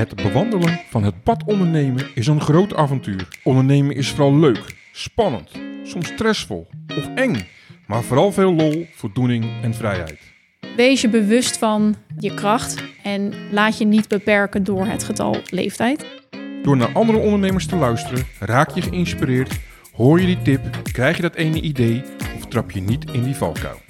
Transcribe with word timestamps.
Het 0.00 0.14
bewandelen 0.14 0.80
van 0.88 1.02
het 1.02 1.22
pad 1.22 1.44
ondernemen 1.44 2.06
is 2.14 2.26
een 2.26 2.40
groot 2.40 2.74
avontuur. 2.74 3.28
Ondernemen 3.42 3.96
is 3.96 4.08
vooral 4.08 4.36
leuk, 4.36 4.64
spannend, 4.92 5.50
soms 5.84 6.06
stressvol 6.06 6.66
of 6.98 7.14
eng, 7.14 7.46
maar 7.86 8.02
vooral 8.02 8.32
veel 8.32 8.54
lol, 8.54 8.86
voldoening 8.94 9.44
en 9.62 9.74
vrijheid. 9.74 10.18
Wees 10.76 11.00
je 11.00 11.08
bewust 11.08 11.58
van 11.58 11.96
je 12.18 12.34
kracht 12.34 12.82
en 13.02 13.32
laat 13.50 13.78
je 13.78 13.84
niet 13.84 14.08
beperken 14.08 14.64
door 14.64 14.86
het 14.86 15.04
getal 15.04 15.36
leeftijd. 15.50 16.06
Door 16.62 16.76
naar 16.76 16.92
andere 16.92 17.18
ondernemers 17.18 17.66
te 17.66 17.76
luisteren, 17.76 18.26
raak 18.38 18.70
je 18.70 18.82
geïnspireerd, 18.82 19.58
hoor 19.92 20.20
je 20.20 20.26
die 20.26 20.42
tip, 20.42 20.60
krijg 20.92 21.16
je 21.16 21.22
dat 21.22 21.34
ene 21.34 21.60
idee 21.60 22.02
of 22.36 22.46
trap 22.46 22.70
je 22.70 22.80
niet 22.80 23.10
in 23.10 23.22
die 23.22 23.34
valkuil. 23.34 23.80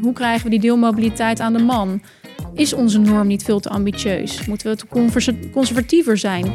Hoe 0.00 0.12
krijgen 0.12 0.44
we 0.44 0.50
die 0.50 0.60
deelmobiliteit 0.60 1.40
aan 1.40 1.52
de 1.52 1.62
man? 1.62 2.02
Is 2.56 2.72
onze 2.72 2.98
norm 2.98 3.26
niet 3.26 3.42
veel 3.42 3.60
te 3.60 3.68
ambitieus? 3.68 4.46
Moeten 4.46 4.70
we 4.70 4.76
te 4.76 5.50
conservatiever 5.52 6.18
zijn? 6.18 6.52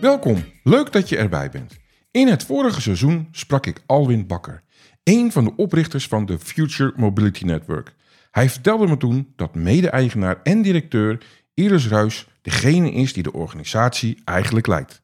Welkom, 0.00 0.44
leuk 0.62 0.92
dat 0.92 1.08
je 1.08 1.16
erbij 1.16 1.50
bent. 1.50 1.76
In 2.10 2.28
het 2.28 2.44
vorige 2.44 2.80
seizoen 2.80 3.28
sprak 3.30 3.66
ik 3.66 3.82
Alwin 3.86 4.26
Bakker, 4.26 4.62
een 5.02 5.32
van 5.32 5.44
de 5.44 5.52
oprichters 5.56 6.06
van 6.06 6.26
de 6.26 6.38
Future 6.38 6.92
Mobility 6.96 7.44
Network. 7.44 7.94
Hij 8.30 8.50
vertelde 8.50 8.86
me 8.86 8.96
toen 8.96 9.32
dat 9.36 9.54
mede-eigenaar 9.54 10.40
en 10.42 10.62
directeur 10.62 11.18
Iris 11.54 11.88
Ruis 11.88 12.26
degene 12.42 12.92
is 12.92 13.12
die 13.12 13.22
de 13.22 13.32
organisatie 13.32 14.20
eigenlijk 14.24 14.66
leidt. 14.66 15.02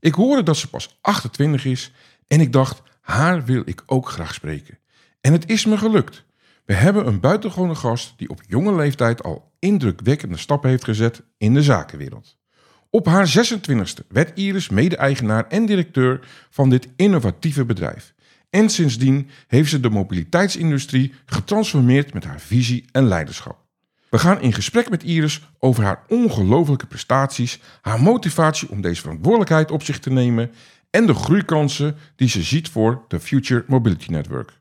Ik 0.00 0.14
hoorde 0.14 0.42
dat 0.42 0.56
ze 0.56 0.68
pas 0.68 0.98
28 1.00 1.64
is 1.64 1.92
en 2.26 2.40
ik 2.40 2.52
dacht, 2.52 2.82
haar 3.00 3.44
wil 3.44 3.62
ik 3.64 3.82
ook 3.86 4.08
graag 4.08 4.34
spreken. 4.34 4.78
En 5.20 5.32
het 5.32 5.50
is 5.50 5.66
me 5.66 5.78
gelukt. 5.78 6.24
We 6.72 6.78
hebben 6.78 7.06
een 7.06 7.20
buitengewone 7.20 7.74
gast 7.74 8.14
die 8.16 8.28
op 8.28 8.40
jonge 8.48 8.74
leeftijd 8.74 9.22
al 9.22 9.52
indrukwekkende 9.58 10.36
stappen 10.36 10.70
heeft 10.70 10.84
gezet 10.84 11.22
in 11.38 11.54
de 11.54 11.62
zakenwereld. 11.62 12.38
Op 12.90 13.06
haar 13.06 13.34
26e 13.36 14.06
werd 14.08 14.38
Iris 14.38 14.68
mede-eigenaar 14.68 15.46
en 15.48 15.66
directeur 15.66 16.28
van 16.50 16.70
dit 16.70 16.88
innovatieve 16.96 17.64
bedrijf. 17.64 18.14
En 18.50 18.68
sindsdien 18.68 19.28
heeft 19.46 19.70
ze 19.70 19.80
de 19.80 19.90
mobiliteitsindustrie 19.90 21.12
getransformeerd 21.26 22.14
met 22.14 22.24
haar 22.24 22.40
visie 22.40 22.84
en 22.92 23.08
leiderschap. 23.08 23.58
We 24.10 24.18
gaan 24.18 24.40
in 24.40 24.52
gesprek 24.52 24.90
met 24.90 25.02
Iris 25.02 25.48
over 25.58 25.84
haar 25.84 26.04
ongelofelijke 26.08 26.86
prestaties, 26.86 27.60
haar 27.80 28.00
motivatie 28.00 28.70
om 28.70 28.80
deze 28.80 29.00
verantwoordelijkheid 29.00 29.70
op 29.70 29.82
zich 29.82 29.98
te 29.98 30.10
nemen 30.10 30.50
en 30.90 31.06
de 31.06 31.14
groeikansen 31.14 31.96
die 32.16 32.28
ze 32.28 32.42
ziet 32.42 32.68
voor 32.68 33.04
de 33.08 33.20
Future 33.20 33.64
Mobility 33.66 34.10
Network. 34.10 34.60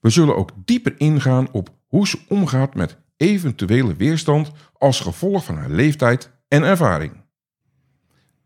We 0.00 0.10
zullen 0.10 0.36
ook 0.36 0.50
dieper 0.64 0.94
ingaan 0.96 1.48
op 1.52 1.68
hoe 1.86 2.08
ze 2.08 2.18
omgaat 2.28 2.74
met 2.74 2.96
eventuele 3.16 3.96
weerstand 3.96 4.50
als 4.78 5.00
gevolg 5.00 5.44
van 5.44 5.56
haar 5.56 5.70
leeftijd 5.70 6.30
en 6.48 6.62
ervaring. 6.62 7.12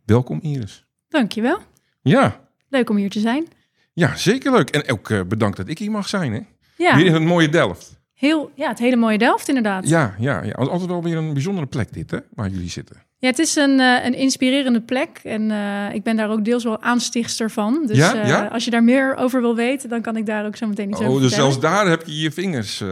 Welkom 0.05 0.41
Iris. 0.41 0.87
Dankjewel. 1.09 1.59
Ja. 2.03 2.49
Leuk 2.69 2.91
om 2.91 2.97
hier 2.97 3.11
te 3.11 3.21
zijn. 3.21 3.47
Ja, 3.93 4.17
zeker 4.17 4.53
leuk. 4.53 4.71
En 4.71 4.91
ook 4.93 5.09
uh, 5.09 5.23
bedankt 5.23 5.57
dat 5.57 5.69
ik 5.69 5.79
hier 5.79 5.91
mag 5.91 6.09
zijn. 6.09 6.33
Hè? 6.33 6.41
Ja. 6.77 6.97
Weer 6.97 7.07
in 7.07 7.15
het 7.15 7.23
mooie 7.23 7.49
Delft. 7.49 8.01
Heel, 8.15 8.51
ja, 8.55 8.69
het 8.69 8.79
hele 8.79 8.97
mooie 8.97 9.19
Delft 9.19 9.49
inderdaad. 9.49 9.89
Ja, 9.89 10.15
ja, 10.19 10.43
ja. 10.43 10.53
Altijd 10.53 10.91
wel 10.91 11.03
weer 11.03 11.17
een 11.17 11.33
bijzondere 11.33 11.67
plek 11.67 11.93
dit, 11.93 12.11
hè, 12.11 12.19
waar 12.35 12.49
jullie 12.49 12.71
zitten. 12.71 13.03
Ja, 13.25 13.31
het 13.31 13.39
is 13.39 13.57
een, 13.57 13.79
uh, 13.79 14.05
een 14.05 14.15
inspirerende 14.15 14.81
plek 14.81 15.21
en 15.23 15.51
uh, 15.51 15.95
ik 15.95 16.03
ben 16.03 16.17
daar 16.17 16.31
ook 16.31 16.45
deels 16.45 16.65
wel 16.65 16.83
aanstichtster 16.83 17.51
van. 17.51 17.87
Dus 17.87 17.97
ja, 17.97 18.27
ja? 18.27 18.47
Als 18.47 18.65
je 18.65 18.71
daar 18.71 18.85
meer 18.85 19.17
over 19.17 19.41
wil 19.41 19.57
weten, 19.57 19.89
dan 19.89 20.03
kan 20.03 20.17
ik 20.17 20.27
daar 20.27 20.47
ook 20.47 20.57
zo 20.57 20.67
meteen 20.67 20.91
iets 20.91 21.01
oh, 21.01 21.09
over 21.09 21.21
dus 21.21 21.29
vertellen. 21.29 21.53
zelfs 21.53 21.67
daar 21.67 21.89
heb 21.89 22.07
je 22.07 22.21
je 22.21 22.33
vingers. 22.33 22.83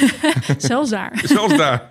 zelfs 0.58 0.90
daar. 0.90 1.20
zelfs 1.36 1.56
daar. 1.56 1.88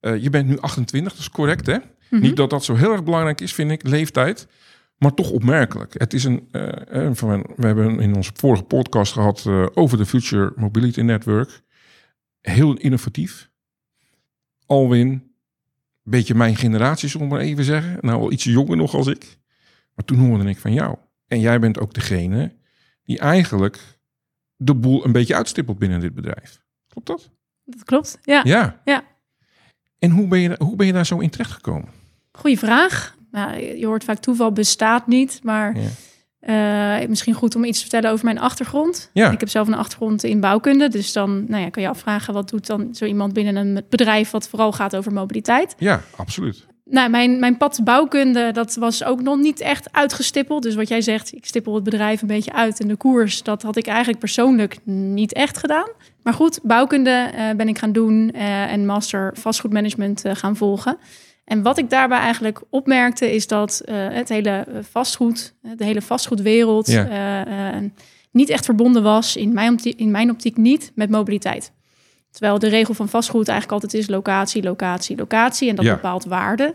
je 0.24 0.30
bent 0.30 0.48
nu 0.48 0.58
28, 0.58 1.12
dat 1.12 1.20
is 1.20 1.30
correct, 1.30 1.66
hè? 1.66 1.74
Mm 1.74 1.82
-hmm. 2.08 2.20
Niet 2.20 2.36
dat 2.36 2.50
dat 2.50 2.64
zo 2.64 2.74
heel 2.74 2.92
erg 2.92 3.04
belangrijk 3.04 3.40
is, 3.40 3.54
vind 3.54 3.70
ik, 3.70 3.88
leeftijd. 3.88 4.46
Maar 4.96 5.14
toch 5.14 5.30
opmerkelijk. 5.30 5.94
Het 5.98 6.12
is 6.12 6.24
een, 6.24 6.48
we 6.50 7.66
hebben 7.66 8.00
in 8.00 8.14
onze 8.14 8.30
vorige 8.34 8.62
podcast 8.62 9.12
gehad 9.12 9.46
over 9.74 9.98
de 9.98 10.06
Future 10.06 10.52
Mobility 10.56 11.00
Network. 11.00 11.60
Heel 12.40 12.74
innovatief. 12.74 13.48
Alwin, 14.66 15.29
beetje 16.02 16.34
mijn 16.34 16.56
generatie, 16.56 17.08
zullen 17.08 17.28
we 17.28 17.34
maar 17.34 17.42
even 17.42 17.64
zeggen. 17.64 17.98
Nou, 18.00 18.20
al 18.20 18.32
iets 18.32 18.44
jonger 18.44 18.76
nog 18.76 18.94
als 18.94 19.06
ik. 19.06 19.38
Maar 19.94 20.04
toen 20.04 20.18
hoorde 20.18 20.48
ik 20.48 20.58
van 20.58 20.72
jou. 20.72 20.96
En 21.26 21.40
jij 21.40 21.60
bent 21.60 21.78
ook 21.78 21.94
degene 21.94 22.56
die 23.02 23.18
eigenlijk 23.18 23.98
de 24.56 24.74
boel 24.74 25.04
een 25.04 25.12
beetje 25.12 25.34
uitstippelt 25.34 25.78
binnen 25.78 26.00
dit 26.00 26.14
bedrijf. 26.14 26.62
Klopt 26.88 27.06
dat? 27.06 27.30
Dat 27.64 27.84
klopt, 27.84 28.18
ja. 28.22 28.40
Ja. 28.44 28.80
ja. 28.84 29.04
En 29.98 30.10
hoe 30.10 30.26
ben, 30.26 30.40
je, 30.40 30.54
hoe 30.58 30.76
ben 30.76 30.86
je 30.86 30.92
daar 30.92 31.06
zo 31.06 31.18
in 31.18 31.30
terecht 31.30 31.50
gekomen? 31.50 31.88
Goeie 32.32 32.58
vraag. 32.58 33.16
Nou, 33.30 33.60
je 33.60 33.86
hoort 33.86 34.04
vaak 34.04 34.18
toeval 34.18 34.52
bestaat 34.52 35.06
niet, 35.06 35.40
maar 35.42 35.76
ja. 35.76 35.88
Uh, 36.48 37.08
misschien 37.08 37.34
goed 37.34 37.56
om 37.56 37.64
iets 37.64 37.76
te 37.76 37.82
vertellen 37.82 38.10
over 38.10 38.24
mijn 38.24 38.38
achtergrond. 38.38 39.10
Ja. 39.12 39.30
Ik 39.30 39.40
heb 39.40 39.48
zelf 39.48 39.66
een 39.66 39.74
achtergrond 39.74 40.24
in 40.24 40.40
bouwkunde, 40.40 40.88
dus 40.88 41.12
dan 41.12 41.44
nou 41.48 41.62
ja, 41.62 41.68
kan 41.68 41.82
je 41.82 41.88
afvragen 41.88 42.34
wat 42.34 42.50
doet 42.50 42.66
dan 42.66 42.94
zo 42.94 43.04
iemand 43.04 43.32
binnen 43.32 43.56
een 43.56 43.84
bedrijf 43.88 44.30
wat 44.30 44.48
vooral 44.48 44.72
gaat 44.72 44.96
over 44.96 45.12
mobiliteit. 45.12 45.74
Ja, 45.78 46.00
absoluut. 46.16 46.68
Nou, 46.84 47.10
mijn, 47.10 47.38
mijn 47.38 47.56
pad 47.56 47.80
bouwkunde, 47.84 48.52
dat 48.52 48.74
was 48.74 49.04
ook 49.04 49.22
nog 49.22 49.38
niet 49.38 49.60
echt 49.60 49.92
uitgestippeld. 49.92 50.62
Dus 50.62 50.74
wat 50.74 50.88
jij 50.88 51.00
zegt, 51.00 51.34
ik 51.34 51.46
stippel 51.46 51.74
het 51.74 51.84
bedrijf 51.84 52.20
een 52.20 52.28
beetje 52.28 52.52
uit 52.52 52.80
in 52.80 52.88
de 52.88 52.96
koers. 52.96 53.42
Dat 53.42 53.62
had 53.62 53.76
ik 53.76 53.86
eigenlijk 53.86 54.18
persoonlijk 54.18 54.78
niet 54.84 55.32
echt 55.32 55.58
gedaan. 55.58 55.88
Maar 56.22 56.34
goed, 56.34 56.60
bouwkunde 56.62 57.30
uh, 57.34 57.50
ben 57.56 57.68
ik 57.68 57.78
gaan 57.78 57.92
doen 57.92 58.30
uh, 58.34 58.72
en 58.72 58.86
master 58.86 59.34
vastgoedmanagement 59.38 60.22
gaan 60.32 60.56
volgen. 60.56 60.98
En 61.50 61.62
wat 61.62 61.78
ik 61.78 61.90
daarbij 61.90 62.18
eigenlijk 62.18 62.62
opmerkte 62.68 63.34
is 63.34 63.46
dat 63.46 63.82
uh, 63.84 63.94
het 64.10 64.28
hele 64.28 64.66
vastgoed, 64.90 65.54
de 65.76 65.84
hele 65.84 66.02
vastgoedwereld, 66.02 66.86
ja. 66.86 67.46
uh, 67.76 67.88
niet 68.30 68.48
echt 68.48 68.64
verbonden 68.64 69.02
was, 69.02 69.36
in 69.36 69.52
mijn, 69.52 69.72
optiek, 69.72 69.98
in 69.98 70.10
mijn 70.10 70.30
optiek 70.30 70.56
niet, 70.56 70.92
met 70.94 71.10
mobiliteit. 71.10 71.72
Terwijl 72.30 72.58
de 72.58 72.68
regel 72.68 72.94
van 72.94 73.08
vastgoed 73.08 73.48
eigenlijk 73.48 73.82
altijd 73.82 74.02
is 74.02 74.08
locatie, 74.08 74.62
locatie, 74.62 75.16
locatie 75.16 75.68
en 75.68 75.74
dat 75.76 75.84
Ja. 75.84 75.94
bepaalt 75.94 76.24
waarde. 76.24 76.74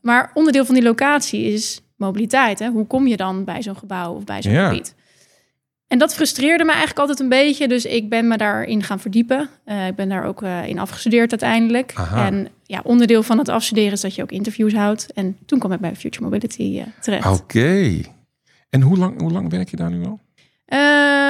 Maar 0.00 0.30
onderdeel 0.34 0.64
van 0.64 0.74
die 0.74 0.84
locatie 0.84 1.44
is 1.44 1.80
mobiliteit. 1.96 2.58
Hè? 2.58 2.68
Hoe 2.68 2.86
kom 2.86 3.06
je 3.06 3.16
dan 3.16 3.44
bij 3.44 3.62
zo'n 3.62 3.76
gebouw 3.76 4.14
of 4.14 4.24
bij 4.24 4.42
zo'n 4.42 4.52
Ja. 4.52 4.68
gebied? 4.68 4.94
En 5.90 5.98
dat 5.98 6.14
frustreerde 6.14 6.64
me 6.64 6.70
eigenlijk 6.70 7.00
altijd 7.00 7.20
een 7.20 7.28
beetje. 7.28 7.68
Dus 7.68 7.84
ik 7.84 8.08
ben 8.08 8.28
me 8.28 8.36
daarin 8.36 8.82
gaan 8.82 9.00
verdiepen. 9.00 9.48
Eh, 9.64 9.86
ik 9.86 9.94
ben 9.94 10.08
daar 10.08 10.24
ook 10.24 10.42
eh, 10.42 10.66
in 10.66 10.78
afgestudeerd 10.78 11.30
uiteindelijk. 11.30 11.92
Aha. 11.94 12.26
En 12.26 12.48
ja, 12.64 12.80
onderdeel 12.84 13.22
van 13.22 13.38
het 13.38 13.48
afstuderen 13.48 13.92
is 13.92 14.00
dat 14.00 14.14
je 14.14 14.22
ook 14.22 14.30
interviews 14.30 14.72
houdt. 14.74 15.12
En 15.12 15.36
toen 15.46 15.58
kwam 15.58 15.72
ik 15.72 15.80
bij 15.80 15.96
Future 15.96 16.24
Mobility 16.24 16.78
eh, 16.80 16.86
terecht. 17.00 17.40
Oké. 17.40 18.00
En 18.70 18.80
hoe 18.80 18.96
lang, 18.96 19.20
hoe 19.20 19.30
lang 19.32 19.50
werk 19.50 19.70
je 19.70 19.76
daar 19.76 19.90
nu 19.90 20.04
al? 20.04 20.20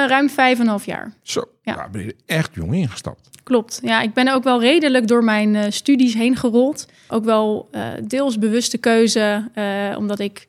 Ruim 0.07 0.29
vijf 0.29 0.55
en 0.55 0.61
een 0.63 0.67
half 0.69 0.85
jaar. 0.85 1.13
Zo, 1.21 1.43
Ja. 1.61 1.75
daar 1.75 1.89
ben 1.89 2.03
je 2.05 2.15
echt 2.25 2.49
jong 2.53 2.73
ingestapt. 2.73 3.29
Klopt. 3.43 3.79
Ja, 3.83 4.01
ik 4.01 4.13
ben 4.13 4.27
ook 4.33 4.43
wel 4.43 4.59
redelijk 4.61 5.07
door 5.07 5.23
mijn 5.23 5.73
studies 5.73 6.13
heen 6.13 6.35
gerold. 6.35 6.87
Ook 7.07 7.23
wel 7.23 7.69
deels 8.03 8.37
bewuste 8.37 8.77
keuze, 8.77 9.49
omdat 9.97 10.19
ik 10.19 10.47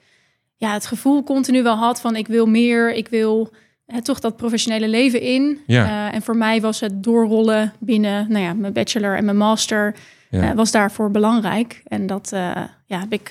ja, 0.57 0.73
het 0.73 0.87
gevoel 0.87 1.23
continu 1.23 1.63
wel 1.63 1.77
had 1.77 2.01
van 2.01 2.17
ik 2.17 2.27
wil 2.27 2.47
meer, 2.47 2.95
ik 2.95 3.09
wil 3.09 3.53
toch 4.01 4.21
dat 4.21 4.37
professionele 4.37 4.89
leven 4.89 5.21
in. 5.21 5.59
Ja. 5.67 6.09
Eh, 6.09 6.15
en 6.15 6.23
voor 6.23 6.37
mij 6.37 6.61
was 6.61 6.81
het 6.81 7.03
doorrollen 7.03 7.73
binnen 7.79 8.27
nou 8.29 8.45
ja, 8.45 8.53
mijn 8.55 8.73
bachelor 8.73 9.17
en 9.17 9.25
mijn 9.25 9.37
master 9.37 9.95
Ja. 10.31 10.51
eh, 10.51 10.57
was 10.57 10.71
daarvoor 10.71 11.11
belangrijk. 11.11 11.83
En 11.85 12.07
dat 12.07 12.33
eh, 12.33 12.63
ja, 12.87 13.01
heb 13.01 13.13
ik 13.13 13.31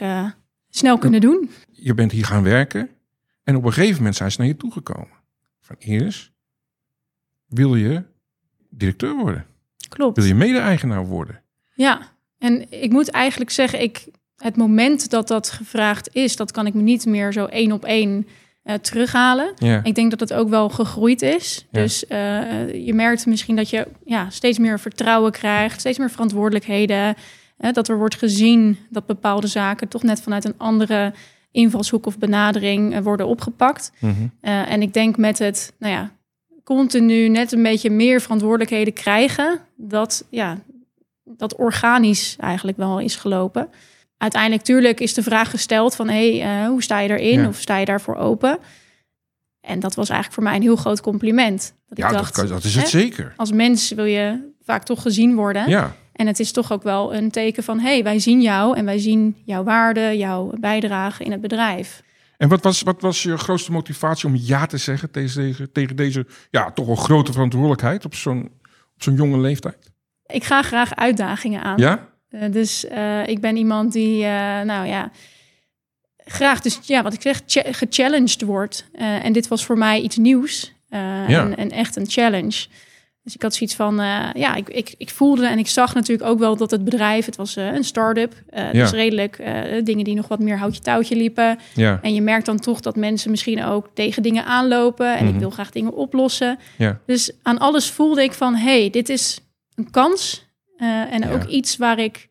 snel 0.69 0.97
kunnen 0.97 1.21
doen. 1.21 1.49
Je 1.71 1.93
bent 1.93 2.11
hier 2.11 2.25
gaan 2.25 2.43
werken 2.43 2.89
en 3.43 3.55
op 3.55 3.65
een 3.65 3.73
gegeven 3.73 3.97
moment 3.97 4.15
zijn 4.15 4.31
ze 4.31 4.37
naar 4.39 4.47
je 4.47 4.57
toegekomen. 4.57 5.19
Van 5.61 5.75
Iris, 5.79 6.31
wil 7.47 7.75
je 7.75 8.03
directeur 8.69 9.15
worden? 9.15 9.45
Klopt. 9.89 10.17
Wil 10.17 10.25
je 10.25 10.35
mede-eigenaar 10.35 11.05
worden? 11.05 11.41
Ja, 11.73 11.99
en 12.37 12.71
ik 12.81 12.91
moet 12.91 13.09
eigenlijk 13.09 13.51
zeggen, 13.51 13.81
ik, 13.81 14.05
het 14.37 14.55
moment 14.55 15.09
dat 15.09 15.27
dat 15.27 15.49
gevraagd 15.49 16.09
is, 16.15 16.35
dat 16.35 16.51
kan 16.51 16.65
ik 16.67 16.73
me 16.73 16.81
niet 16.81 17.05
meer 17.05 17.33
zo 17.33 17.45
één 17.45 17.71
op 17.71 17.85
één 17.85 18.27
eh, 18.63 18.75
terughalen. 18.75 19.53
Ik 19.83 19.95
denk 19.95 20.09
dat 20.09 20.19
het 20.19 20.33
ook 20.33 20.49
wel 20.49 20.69
gegroeid 20.69 21.21
is. 21.21 21.67
Dus 21.71 22.07
eh, 22.07 22.85
je 22.85 22.93
merkt 22.93 23.25
misschien 23.25 23.55
dat 23.55 23.69
je 23.69 23.87
ja, 24.05 24.29
steeds 24.29 24.57
meer 24.57 24.79
vertrouwen 24.79 25.31
krijgt, 25.31 25.79
steeds 25.79 25.97
meer 25.97 26.09
verantwoordelijkheden. 26.09 27.15
dat 27.71 27.87
er 27.87 27.97
wordt 27.97 28.15
gezien 28.15 28.77
dat 28.89 29.05
bepaalde 29.05 29.47
zaken 29.47 29.87
toch 29.87 30.03
net 30.03 30.21
vanuit 30.21 30.45
een 30.45 30.57
andere 30.57 31.13
invalshoek 31.51 32.05
of 32.05 32.17
benadering 32.17 32.93
eh, 32.93 33.01
worden 33.01 33.27
opgepakt. 33.27 33.91
Mhm. 33.99 34.27
En 34.41 34.81
ik 34.81 34.93
denk 34.93 35.17
met 35.17 35.39
het, 35.39 35.73
nou 35.79 35.93
ja, 35.93 36.11
continu 36.63 37.27
net 37.29 37.51
een 37.51 37.63
beetje 37.63 37.89
meer 37.89 38.21
verantwoordelijkheden 38.21 38.93
krijgen, 38.93 39.59
dat 39.75 40.25
ja, 40.29 40.57
dat 41.23 41.55
organisch 41.55 42.35
eigenlijk 42.39 42.77
wel 42.77 42.99
is 42.99 43.15
gelopen. 43.15 43.69
Uiteindelijk, 44.21 44.63
tuurlijk, 44.63 44.99
is 44.99 45.13
de 45.13 45.23
vraag 45.23 45.49
gesteld 45.49 45.95
van, 45.95 46.09
hey, 46.09 46.41
eh, 46.41 46.67
hoe 46.67 46.83
sta 46.83 46.99
je 46.99 47.09
erin 47.19 47.41
Ja. 47.41 47.47
of 47.47 47.59
sta 47.59 47.77
je 47.77 47.85
daarvoor 47.85 48.15
open? 48.15 48.57
En 49.61 49.79
dat 49.79 49.95
was 49.95 50.09
eigenlijk 50.09 50.33
voor 50.33 50.43
mij 50.49 50.55
een 50.55 50.61
heel 50.67 50.75
groot 50.75 51.01
compliment. 51.01 51.73
Dat 51.87 51.97
Ja, 51.97 52.05
ik 52.05 52.11
dat, 52.11 52.21
dacht, 52.21 52.33
kan- 52.33 52.47
dat 52.47 52.63
is 52.63 52.75
het 52.75 52.83
hè, 52.83 52.89
zeker. 52.89 53.33
als 53.35 53.51
mens 53.51 53.91
wil 53.91 54.05
je 54.05 54.51
vaak 54.63 54.83
toch 54.83 55.01
gezien 55.01 55.35
worden. 55.35 55.69
Ja, 55.69 55.95
En 56.13 56.27
het 56.27 56.39
is 56.39 56.51
toch 56.51 56.71
ook 56.71 56.83
wel 56.83 57.13
een 57.15 57.31
teken 57.31 57.63
van: 57.63 57.79
hé, 57.79 57.87
hey, 57.93 58.03
wij 58.03 58.19
zien 58.19 58.41
jou 58.41 58.77
en 58.77 58.85
wij 58.85 58.97
zien 58.99 59.35
jouw 59.45 59.63
waarde, 59.63 60.17
jouw 60.17 60.51
bijdrage 60.59 61.23
in 61.23 61.31
het 61.31 61.41
bedrijf. 61.41 62.01
En 62.37 62.49
wat 62.49 62.63
was, 62.63 62.81
wat 62.81 63.01
was 63.01 63.23
je 63.23 63.37
grootste 63.37 63.71
motivatie 63.71 64.29
om 64.29 64.35
ja 64.35 64.65
te 64.65 64.77
zeggen 64.77 65.11
tegen 65.11 65.41
deze, 65.41 65.71
tegen 65.71 65.95
deze 65.95 66.25
ja, 66.49 66.71
toch 66.71 66.85
wel 66.85 66.95
grote 66.95 67.31
verantwoordelijkheid 67.31 68.05
op 68.05 68.15
zo'n 68.15 68.43
op 68.95 69.03
zo'n 69.03 69.15
jonge 69.15 69.37
leeftijd? 69.39 69.91
Ik 70.25 70.43
ga 70.43 70.61
graag 70.61 70.95
uitdagingen 70.95 71.61
aan. 71.63 71.77
Ja? 71.77 72.09
Uh, 72.31 72.41
dus 72.51 72.85
uh, 72.85 73.27
ik 73.27 73.41
ben 73.41 73.55
iemand 73.55 73.93
die, 73.93 74.23
uh, 74.23 74.61
nou 74.61 74.87
ja, 74.87 75.11
graag 76.25 76.61
dus, 76.61 76.79
ja, 76.83 77.03
wat 77.03 77.13
ik 77.13 77.21
zeg, 77.21 77.41
gechallenged 77.75 78.41
wordt. 78.41 78.85
en 78.93 79.33
dit 79.33 79.47
was 79.47 79.65
voor 79.65 79.77
mij 79.77 80.01
iets 80.01 80.17
nieuws 80.17 80.73
ja. 80.89 81.27
en, 81.27 81.57
en, 81.57 81.71
echt 81.71 81.95
een 81.95 82.09
challenge. 82.09 82.65
Dus 83.23 83.35
ik 83.35 83.41
had 83.41 83.55
zoiets 83.55 83.75
van, 83.75 83.95
ja, 84.33 84.55
ik, 84.55 84.69
ik, 84.69 84.93
ik, 84.97 85.09
voelde 85.09 85.47
en 85.47 85.57
ik 85.57 85.67
zag 85.67 85.93
natuurlijk 85.93 86.29
ook 86.29 86.39
wel 86.39 86.57
dat 86.57 86.71
het 86.71 86.83
bedrijf, 86.83 87.25
het 87.25 87.35
was 87.35 87.55
een 87.55 87.83
start-up, 87.83 88.33
dus 88.71 88.91
redelijk 88.91 89.37
dingen 89.83 90.03
die 90.03 90.15
nog 90.15 90.27
wat 90.27 90.39
meer 90.39 90.57
houtje 90.57 90.81
touwtje 90.81 91.15
liepen. 91.15 91.59
Ja. 91.73 91.99
En 92.01 92.13
je 92.13 92.21
merkt 92.21 92.45
dan 92.45 92.59
toch 92.59 92.79
dat 92.79 92.95
mensen 92.95 93.31
misschien 93.31 93.63
ook 93.63 93.89
tegen 93.93 94.23
dingen 94.23 94.45
aanlopen 94.45 95.07
en 95.07 95.19
mm 95.19 95.25
-hmm. 95.25 95.33
ik 95.33 95.39
wil 95.39 95.49
graag 95.49 95.71
dingen 95.71 95.93
oplossen. 95.93 96.59
Ja. 96.77 96.99
Dus 97.05 97.31
aan 97.41 97.57
alles 97.57 97.89
voelde 97.89 98.23
ik 98.23 98.33
van, 98.33 98.55
hey, 98.55 98.89
dit 98.89 99.09
is 99.09 99.39
een 99.75 99.91
kans 99.91 100.45
uh, 100.81 101.13
en 101.13 101.29
ook 101.29 101.43
iets 101.43 101.77
waar 101.77 101.99
ik 101.99 102.29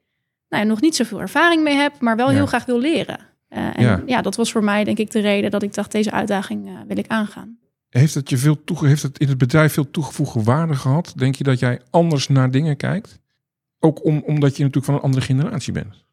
nou 0.49 0.63
ja, 0.63 0.69
nog 0.69 0.81
niet 0.81 0.97
zoveel 0.97 1.21
ervaring 1.21 1.63
mee 1.63 1.75
heb, 1.75 2.01
maar 2.01 2.17
wel 2.17 2.29
heel 2.29 2.47
graag 2.47 2.65
wil 2.65 2.79
leren. 2.79 3.19
Uh, 3.51 3.79
en 3.79 3.83
ja. 3.83 4.03
ja. 4.07 4.23
dat 4.23 4.37
was 4.37 4.53
voor 4.53 4.65
mij 4.65 4.85
denk 4.85 4.99
ik 4.99 5.11
de 5.11 5.21
reden 5.21 5.51
dat 5.51 5.63
ik 5.63 5.75
dacht, 5.75 5.93
deze 5.93 6.11
uitdaging 6.11 6.69
uh, 6.69 6.73
wil 6.87 6.99
ik 6.99 7.07
aangaan. 7.07 7.59
Heeft 7.89 8.15
het 8.15 8.31
je 8.31 8.37
veel 8.37 8.65
toege 8.65 8.87
heeft 8.87 9.03
het 9.03 9.19
in 9.19 9.29
het 9.29 9.39
bedrijf 9.39 9.73
veel 9.73 9.91
toegevoegde 9.91 10.43
waarde 10.43 10.75
gehad? 10.75 11.13
Denk 11.17 11.35
je 11.35 11.45
dat 11.45 11.59
jij 11.59 11.81
anders 11.91 12.29
naar 12.29 12.51
dingen 12.51 12.77
kijkt? 12.77 13.21
Ook 13.79 14.05
om, 14.05 14.23
omdat 14.27 14.57
je 14.57 14.63
natuurlijk 14.63 14.87
van 14.87 14.95
een 14.95 15.01
andere 15.01 15.25
generatie 15.25 15.73
bent. 15.73 16.05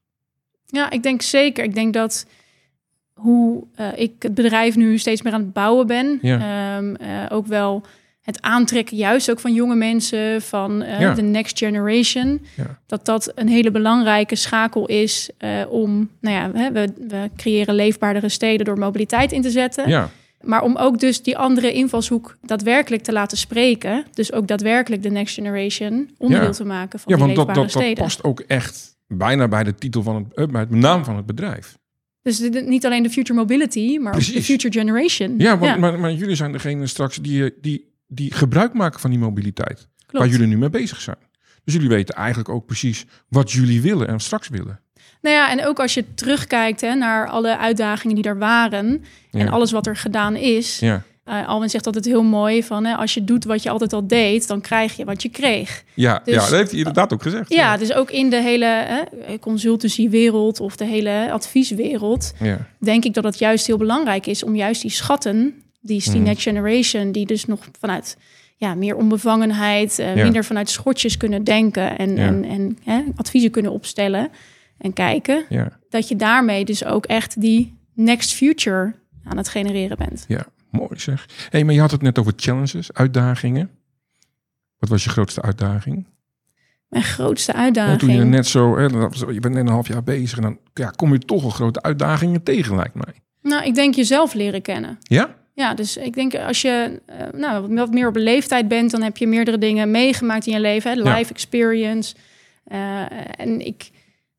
Ja, 0.66 0.90
ik 0.90 1.04
denk 1.04 1.22
zeker. 1.22 1.64
Ik 1.64 1.74
denk 1.74 1.94
dat 1.94 2.26
hoe 3.14 3.68
ik 3.96 4.14
het 4.20 4.34
bedrijf 4.34 4.76
nu 4.76 4.98
steeds 4.98 5.22
meer 5.22 5.34
aan 5.34 5.42
het 5.42 5.54
bouwen 5.54 5.88
ben, 5.88 6.28
um, 6.42 6.98
ook 7.30 7.48
wel 7.48 7.84
het 8.28 8.42
aantrekken 8.42 8.98
juist 8.98 9.32
ook 9.32 9.40
van 9.40 9.54
jonge 9.54 9.76
mensen, 9.76 10.42
van 10.42 10.84
uh, 10.84 11.00
Ja. 11.00 11.14
de 11.14 11.22
next 11.22 11.58
generation. 11.58 12.42
Ja. 12.56 12.80
Dat 12.88 13.06
dat 13.06 13.32
een 13.36 13.48
hele 13.48 13.72
belangrijke 13.72 14.36
schakel 14.36 14.86
is 14.86 15.30
eh, 15.38 15.50
om, 15.70 16.10
nou 16.22 16.36
ja, 16.36 16.72
we, 16.72 16.94
we, 17.08 17.30
creëren 17.38 17.76
leefbaardere 17.76 18.30
steden 18.30 18.66
door 18.66 18.78
mobiliteit 18.78 19.32
in 19.32 19.42
te 19.42 19.50
zetten. 19.50 19.90
Ja, 19.90 20.10
Maar 20.42 20.62
om 20.62 20.76
ook 20.76 21.00
dus 21.00 21.22
die 21.24 21.38
andere 21.38 21.74
invalshoek 21.74 22.38
daadwerkelijk 22.42 23.04
te 23.04 23.12
laten 23.12 23.38
spreken. 23.38 24.06
Dus 24.14 24.32
ook 24.32 24.48
daadwerkelijk 24.48 25.04
de 25.04 25.10
next 25.10 25.34
generation 25.36 26.10
onderdeel 26.18 26.52
te 26.52 26.66
maken 26.66 27.00
van 27.00 27.12
ja 27.12 27.18
die 27.18 27.26
want 27.26 27.38
dat, 27.38 27.46
leefbare 27.46 27.66
dat, 27.66 27.74
dat 27.74 27.82
steden. 27.84 28.04
past 28.04 28.24
ook 28.24 28.40
echt 28.40 28.98
bijna 29.08 29.48
bij 29.48 29.64
de 29.64 29.76
titel 29.76 30.04
van 30.04 30.16
het, 30.16 30.26
eh, 30.34 30.46
bij 30.52 30.62
het 30.62 30.70
naam 30.72 31.04
van 31.04 31.16
het 31.16 31.26
bedrijf. 31.26 31.78
Dus 32.22 32.38
de- 32.38 32.50
de- 32.50 32.62
niet 32.62 32.86
alleen 32.86 33.04
de 33.04 33.10
future 33.10 33.40
mobility, 33.40 33.98
maar 33.98 34.14
ook 34.16 34.26
de 34.34 34.44
future 34.44 34.74
generation. 34.80 35.34
Ja, 35.38 35.58
want, 35.58 35.80
Maar, 35.80 36.00
maar 36.00 36.14
jullie 36.14 36.36
zijn 36.36 36.52
degene 36.52 36.88
straks 36.88 37.16
die, 37.18 37.54
die, 37.62 37.86
die 38.08 38.34
gebruik 38.34 38.74
maken 38.74 39.00
van 39.00 39.10
die 39.10 39.20
mobiliteit. 39.20 39.88
klopt. 40.06 40.26
Waar 40.26 40.28
jullie 40.28 40.48
nu 40.48 40.58
mee 40.58 40.70
bezig 40.70 41.02
zijn. 41.02 41.18
Dus 41.64 41.74
jullie 41.74 41.90
weten 41.90 42.16
eigenlijk 42.16 42.50
ook 42.50 42.66
precies 42.66 43.06
wat 43.30 43.52
jullie 43.52 43.82
willen 43.82 44.08
en 44.08 44.20
straks 44.20 44.48
willen. 44.50 44.80
Nou 45.22 45.36
ja, 45.36 45.52
en 45.52 45.66
ook 45.68 45.80
als 45.80 45.94
je 45.94 46.14
terugkijkt 46.14 46.82
hè, 46.82 46.96
naar 46.96 47.28
alle 47.28 47.58
uitdagingen 47.58 48.16
die 48.16 48.24
er 48.26 48.38
waren 48.38 49.04
en 49.32 49.40
Ja. 49.46 49.50
alles 49.50 49.72
wat 49.72 49.88
er 49.88 49.96
gedaan 49.98 50.36
is. 50.36 50.80
Ja, 50.80 51.02
Eh, 51.24 51.48
Alwin 51.48 51.70
zegt 51.70 51.86
altijd 51.86 52.06
heel 52.06 52.24
mooi 52.24 52.64
van 52.64 52.86
hè, 52.86 52.96
als 52.96 53.14
je 53.14 53.24
doet 53.24 53.44
wat 53.44 53.64
je 53.64 53.70
altijd 53.70 53.94
al 53.94 54.08
deed, 54.08 54.48
dan 54.48 54.62
krijg 54.62 54.94
je 54.98 55.06
wat 55.06 55.22
je 55.22 55.30
kreeg. 55.30 55.84
ja, 55.94 56.22
Dus- 56.24 56.34
ja 56.34 56.40
dat 56.40 56.50
heeft 56.52 56.70
hij 56.70 56.78
inderdaad 56.80 57.14
ook 57.14 57.22
gezegd. 57.22 57.54
Ja, 57.54 57.78
dus 57.78 57.94
ook 57.94 58.12
in 58.12 58.30
de 58.30 58.42
hele 58.42 58.66
hè, 58.66 59.40
consultancywereld 59.82 60.60
of 60.60 60.76
de 60.76 60.86
hele 60.86 61.28
advieswereld 61.32 62.34
ja. 62.40 62.68
denk 62.80 63.04
ik 63.06 63.14
dat 63.14 63.24
het 63.24 63.40
juist 63.40 63.68
heel 63.68 63.78
belangrijk 63.78 64.26
is 64.26 64.44
om 64.44 64.56
juist 64.56 64.82
die 64.82 64.92
schatten, 64.92 65.54
die 65.88 65.98
is 65.98 66.06
die 66.06 66.16
Mhm. 66.16 66.24
next 66.24 66.42
generation, 66.44 67.12
die 67.12 67.26
dus 67.26 67.46
nog 67.46 67.68
vanuit 67.80 68.18
ja, 68.60 68.74
meer 68.76 68.96
onbevangenheid, 68.96 70.00
eh, 70.00 70.16
Ja. 70.16 70.24
minder 70.24 70.46
vanuit 70.46 70.70
schotjes 70.70 71.18
kunnen 71.18 71.44
denken 71.44 71.98
en, 71.98 72.16
Ja. 72.16 72.28
en, 72.28 72.44
en 72.44 72.78
hè, 72.84 73.04
adviezen 73.16 73.52
kunnen 73.52 73.72
opstellen 73.72 74.30
en 74.78 74.94
kijken, 74.94 75.46
ja, 75.50 75.80
dat 75.90 76.08
je 76.08 76.16
daarmee 76.16 76.66
dus 76.66 76.86
ook 76.86 77.06
echt 77.06 77.42
die 77.42 77.78
next 77.94 78.34
future 78.34 78.94
aan 79.24 79.38
het 79.38 79.50
genereren 79.50 79.98
bent. 79.98 80.26
ja, 80.28 80.46
mooi 80.72 81.00
zeg. 81.00 81.26
hey, 81.50 81.64
maar 81.64 81.74
je 81.74 81.80
had 81.80 81.92
het 81.92 82.02
net 82.02 82.20
over 82.20 82.34
challenges, 82.36 82.94
uitdagingen. 82.94 83.70
Wat 84.80 84.90
was 84.90 85.04
je 85.04 85.10
grootste 85.10 85.42
uitdaging? 85.42 86.06
Mijn 86.88 87.04
grootste 87.04 87.52
Want 87.54 87.74
toen 87.74 87.84
je 87.84 87.90
uitdaging. 87.90 88.30
net 88.30 88.48
zo, 88.48 88.78
hè, 88.78 88.84
je 89.34 89.40
bent 89.40 89.54
net 89.54 89.56
een 89.66 89.68
half 89.68 89.88
jaar 89.88 90.04
bezig 90.04 90.38
en 90.38 90.44
dan 90.44 90.60
ja, 90.74 90.90
kom 90.90 91.14
je 91.14 91.20
toch 91.20 91.42
wel 91.42 91.52
grote 91.52 91.82
uitdagingen 91.82 92.44
tegen, 92.44 92.76
lijkt 92.76 92.94
mij. 92.96 93.14
Nou, 93.42 93.66
ik 93.66 93.76
denk 93.76 93.96
jezelf 93.96 94.34
leren 94.34 94.62
kennen. 94.62 94.98
Ja? 95.02 95.36
Ja, 95.60 95.74
dus 95.74 95.98
ik 95.98 96.14
denk 96.14 96.36
als 96.36 96.62
je 96.62 97.02
eh, 97.06 97.18
nou, 97.34 97.68
wat- 97.68 97.92
meer 97.92 98.08
op 98.08 98.16
een 98.16 98.22
leeftijd 98.22 98.68
bent, 98.68 98.92
dan 98.92 99.02
heb 99.02 99.18
je 99.18 99.28
meerdere 99.28 99.58
dingen 99.58 99.92
meegemaakt 99.92 100.46
in 100.48 100.54
je 100.54 100.60
leven. 100.60 100.92
Hè? 100.92 100.98
Ja. 101.10 101.16
Life 101.18 101.32
experience. 101.34 102.16
Eh, 102.64 103.02
en 103.38 103.66
ik, 103.66 103.90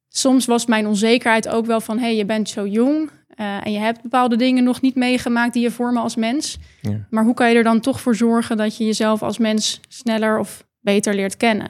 soms 0.09 0.47
was 0.47 0.67
mijn 0.67 0.87
onzekerheid 0.87 1.49
ook 1.49 1.67
wel 1.67 1.81
van, 1.81 1.99
hé, 1.99 2.05
hey, 2.05 2.17
je 2.17 2.25
bent 2.25 2.49
zo 2.49 2.67
jong 2.67 3.11
eh, 3.29 3.67
en 3.67 3.73
je 3.73 3.79
hebt 3.79 4.03
bepaalde 4.03 4.37
dingen 4.37 4.65
nog 4.65 4.81
niet 4.81 4.95
meegemaakt 4.95 5.53
die 5.53 5.63
je 5.63 5.71
vormen 5.71 6.03
als 6.03 6.17
mens. 6.17 6.59
Ja. 6.81 7.07
Maar 7.11 7.25
hoe 7.25 7.35
kan 7.35 7.51
je 7.51 7.57
er 7.57 7.63
dan 7.63 7.81
toch 7.81 8.01
voor 8.01 8.17
zorgen 8.17 8.57
dat 8.57 8.77
je 8.77 8.85
jezelf 8.85 9.23
als 9.23 9.39
mens 9.39 9.81
sneller 9.89 10.39
of 10.39 10.65
beter 10.81 11.15
leert 11.15 11.37
kennen? 11.37 11.67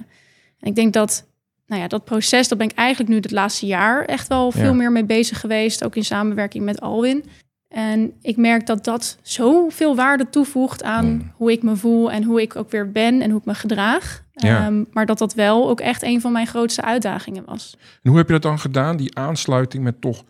En 0.61 0.69
ik 0.69 0.75
denk 0.75 0.93
dat, 0.93 1.27
nou 1.67 1.81
ja, 1.83 1.89
dat 1.89 2.05
proces, 2.05 2.49
dat 2.49 2.59
ben 2.59 2.69
ik 2.69 2.77
eigenlijk 2.77 3.11
nu 3.11 3.17
het 3.17 3.31
laatste 3.31 3.67
jaar 3.67 4.05
echt 4.05 4.29
wel 4.29 4.51
veel 4.51 4.63
Ja. 4.65 4.73
meer 4.73 4.93
mee 4.93 5.05
bezig 5.05 5.41
geweest, 5.41 5.85
ook 5.85 5.97
in 5.97 6.05
samenwerking 6.05 6.65
met 6.65 6.81
Alwin. 6.81 7.25
En 7.69 8.13
ik 8.23 8.37
merk 8.37 8.67
dat 8.67 8.85
dat 8.85 9.19
zoveel 9.23 9.97
waarde 9.97 10.31
toevoegt 10.31 10.83
aan 10.83 11.07
Mm. 11.13 11.33
hoe 11.37 11.53
ik 11.53 11.63
me 11.63 11.77
voel 11.77 12.11
en 12.11 12.23
hoe 12.23 12.41
ik 12.43 12.57
ook 12.57 12.71
weer 12.71 12.93
ben 12.93 13.21
en 13.23 13.31
hoe 13.31 13.39
ik 13.41 13.47
me 13.47 13.55
gedraag. 13.55 14.25
Ja. 14.33 14.65
Ehm, 14.67 14.85
maar 14.93 15.07
dat 15.07 15.19
dat 15.19 15.35
wel 15.35 15.69
ook 15.69 15.81
echt 15.81 16.03
een 16.03 16.21
van 16.21 16.33
mijn 16.33 16.47
grootste 16.47 16.83
uitdagingen 16.83 17.45
was. 17.45 17.77
En 18.03 18.09
hoe 18.11 18.19
heb 18.19 18.27
je 18.27 18.33
dat 18.33 18.43
dan 18.43 18.59
gedaan, 18.59 18.97
die 18.97 19.17
aansluiting 19.17 19.85
met 19.85 20.01
toch 20.01 20.25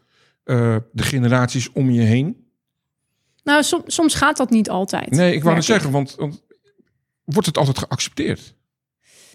eh, 0.45 0.77
de 0.93 1.03
generaties 1.03 1.73
om 1.73 1.91
je 1.91 2.01
heen? 2.01 2.47
Nou, 3.45 3.63
som- 3.63 3.83
soms 3.87 4.15
gaat 4.15 4.37
dat 4.37 4.51
niet 4.51 4.71
altijd. 4.71 5.11
Nee, 5.11 5.35
ik 5.35 5.43
wou 5.43 5.55
net 5.55 5.65
zeggen, 5.65 5.91
want, 5.91 6.15
want 6.19 6.43
wordt 7.25 7.47
het 7.47 7.59
altijd 7.59 7.79
geaccepteerd? 7.79 8.55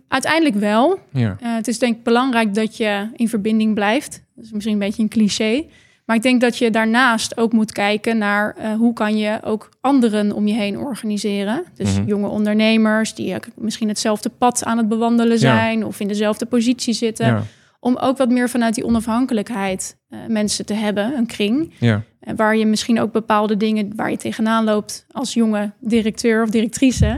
Uiteindelijk 0.08 0.56
wel. 0.56 1.00
Ja, 1.12 1.38
Eh, 1.40 1.56
het 1.56 1.68
is 1.68 1.80
denk 1.80 1.98
ik 1.98 2.04
belangrijk 2.04 2.54
dat 2.54 2.78
je 2.78 3.10
in 3.16 3.30
verbinding 3.30 3.74
blijft. 3.74 4.24
Dat 4.36 4.46
is 4.46 4.52
misschien 4.52 4.74
een 4.74 4.80
beetje 4.80 5.04
een 5.04 5.10
cliché. 5.10 5.66
Maar 6.14 6.22
ik 6.22 6.28
denk 6.30 6.42
dat 6.42 6.58
je 6.58 6.72
daarnaast 6.72 7.38
ook 7.38 7.52
moet 7.54 7.72
kijken 7.72 8.18
naar 8.18 8.56
eh, 8.58 8.74
hoe 8.74 8.94
kan 8.94 9.18
je 9.18 9.40
ook 9.44 9.70
anderen 9.82 10.32
om 10.32 10.48
je 10.48 10.54
heen 10.54 10.78
organiseren. 10.80 11.64
Dus 11.76 11.96
Mhm. 12.00 12.08
jonge 12.08 12.28
ondernemers 12.28 13.14
die 13.14 13.36
ook 13.36 13.46
misschien 13.56 13.88
hetzelfde 13.88 14.30
pad 14.30 14.64
aan 14.64 14.78
het 14.78 14.88
bewandelen 14.88 15.40
zijn 15.40 15.86
of 15.86 16.00
in 16.00 16.08
dezelfde 16.08 16.46
positie 16.46 16.94
zitten. 16.94 17.26
ja, 17.26 17.44
Om 17.80 17.98
ook 17.98 18.18
wat 18.18 18.30
meer 18.30 18.50
vanuit 18.50 18.76
die 18.76 18.86
onafhankelijkheid 18.86 19.98
eh, 20.10 20.20
mensen 20.28 20.66
te 20.66 20.74
hebben, 20.74 21.18
een 21.18 21.26
kring. 21.26 21.74
ja, 21.80 22.04
waar 22.36 22.56
je 22.58 22.66
misschien 22.66 23.00
ook 23.00 23.12
bepaalde 23.12 23.58
dingen 23.58 23.96
waar 23.96 24.12
je 24.12 24.18
tegenaan 24.18 24.64
loopt 24.64 25.06
als 25.12 25.34
jonge 25.34 25.72
directeur 25.80 26.44
of 26.44 26.50
directrice. 26.50 27.18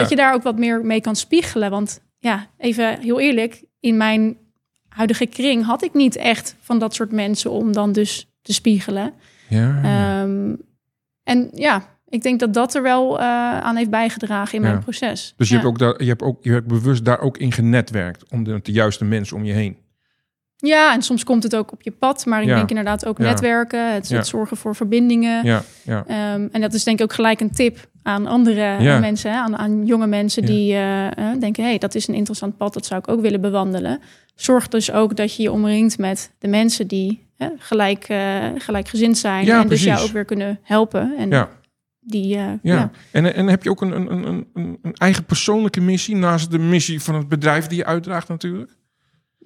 Dat 0.00 0.08
je 0.08 0.16
daar 0.16 0.34
ook 0.34 0.42
wat 0.42 0.58
meer 0.58 0.84
mee 0.84 1.00
kan 1.00 1.16
spiegelen. 1.16 1.70
Want 1.70 2.00
ja, 2.18 2.46
even 2.58 2.98
heel 3.00 3.20
eerlijk, 3.20 3.62
in 3.80 3.96
mijn 3.96 4.36
huidige 4.88 5.26
kring 5.26 5.64
had 5.64 5.82
ik 5.84 5.94
niet 5.94 6.16
echt 6.16 6.56
van 6.60 6.78
dat 6.78 6.94
soort 6.94 7.12
mensen 7.12 7.50
om 7.50 7.72
dan 7.72 7.92
dus 7.92 8.26
te 8.44 8.52
spiegelen. 8.52 9.12
ja. 9.48 9.80
Ehm, 9.82 10.54
en 11.22 11.48
ja, 11.52 11.82
ik 12.08 12.22
denk 12.22 12.40
dat 12.40 12.54
dat 12.54 12.74
er 12.74 12.82
wel 12.82 13.18
eh, 13.18 13.24
aan 13.60 13.76
heeft 13.76 13.90
bijgedragen 13.90 14.54
in 14.58 14.64
Ja. 14.64 14.68
mijn 14.70 14.82
proces. 14.82 15.34
Dus 15.36 15.48
je, 15.48 15.54
hebt 15.54 15.66
ook 15.66 15.78
daar, 15.78 16.02
je, 16.02 16.08
hebt 16.08 16.22
ook, 16.22 16.44
je 16.44 16.50
hebt 16.50 16.66
bewust 16.66 17.04
daar 17.04 17.20
ook 17.20 17.38
in 17.38 17.52
genetwerkt, 17.52 18.30
om 18.30 18.44
de, 18.44 18.60
de 18.62 18.72
juiste 18.72 19.04
mensen 19.04 19.36
om 19.36 19.44
je 19.44 19.52
heen. 19.52 19.76
Ja, 20.66 20.92
en 20.94 21.02
soms 21.02 21.24
komt 21.24 21.42
het 21.42 21.56
ook 21.56 21.72
op 21.72 21.82
je 21.82 21.90
pad. 21.90 22.26
Maar 22.26 22.42
ik 22.42 22.48
Ja. 22.48 22.54
denk 22.56 22.68
inderdaad 22.68 23.06
ook 23.06 23.18
Ja. 23.18 23.24
netwerken, 23.24 23.92
het, 23.94 24.26
zorgen 24.26 24.56
voor 24.56 24.74
verbindingen. 24.74 25.44
Ja, 25.44 25.62
ja, 25.82 26.04
Ehm, 26.06 26.48
en 26.52 26.60
dat 26.60 26.74
is 26.74 26.84
denk 26.84 26.98
ik 26.98 27.04
ook 27.04 27.12
gelijk 27.12 27.40
een 27.40 27.50
tip 27.52 27.88
aan 28.02 28.26
andere 28.26 28.76
Ja. 28.82 28.98
mensen, 28.98 29.30
hè, 29.32 29.36
aan, 29.38 29.56
aan 29.56 29.86
jonge 29.86 30.06
mensen 30.06 30.42
die 30.44 30.72
eh, 30.72 31.06
eh, 31.06 31.40
denken: 31.40 31.62
hé, 31.62 31.68
hey, 31.68 31.78
dat 31.78 31.94
is 31.94 32.08
een 32.08 32.14
interessant 32.14 32.56
pad, 32.56 32.74
dat 32.74 32.86
zou 32.86 33.00
ik 33.00 33.08
ook 33.08 33.20
willen 33.20 33.40
bewandelen. 33.40 34.00
Zorg 34.34 34.68
dus 34.68 34.92
ook 34.92 35.16
dat 35.16 35.36
je 35.36 35.42
je 35.42 35.52
omringt 35.52 35.98
met 35.98 36.32
de 36.38 36.48
mensen 36.48 36.86
die 36.86 37.26
hè, 37.36 37.48
gelijk, 37.58 38.04
eh, 38.08 38.44
gelijkgezind 38.58 39.18
zijn 39.18 39.48
en 39.48 39.68
dus 39.68 39.82
jou 39.84 40.02
ook 40.02 40.10
weer 40.12 40.24
kunnen 40.24 40.58
helpen. 40.62 41.14
En 41.18 41.30
ja. 41.30 41.48
die, 42.00 42.36
eh, 42.36 42.42
ja. 42.44 42.58
ja. 42.62 42.90
En, 43.10 43.34
en 43.34 43.46
heb 43.46 43.62
je 43.62 43.70
ook 43.70 43.80
een, 43.80 43.92
een, 43.92 44.26
een, 44.26 44.46
een 44.82 44.94
eigen 44.94 45.24
persoonlijke 45.24 45.80
missie 45.80 46.16
naast 46.16 46.50
de 46.50 46.58
missie 46.58 47.00
van 47.02 47.14
het 47.14 47.28
bedrijf 47.28 47.66
die 47.66 47.78
je 47.78 47.84
uitdraagt 47.84 48.28
natuurlijk? 48.28 48.76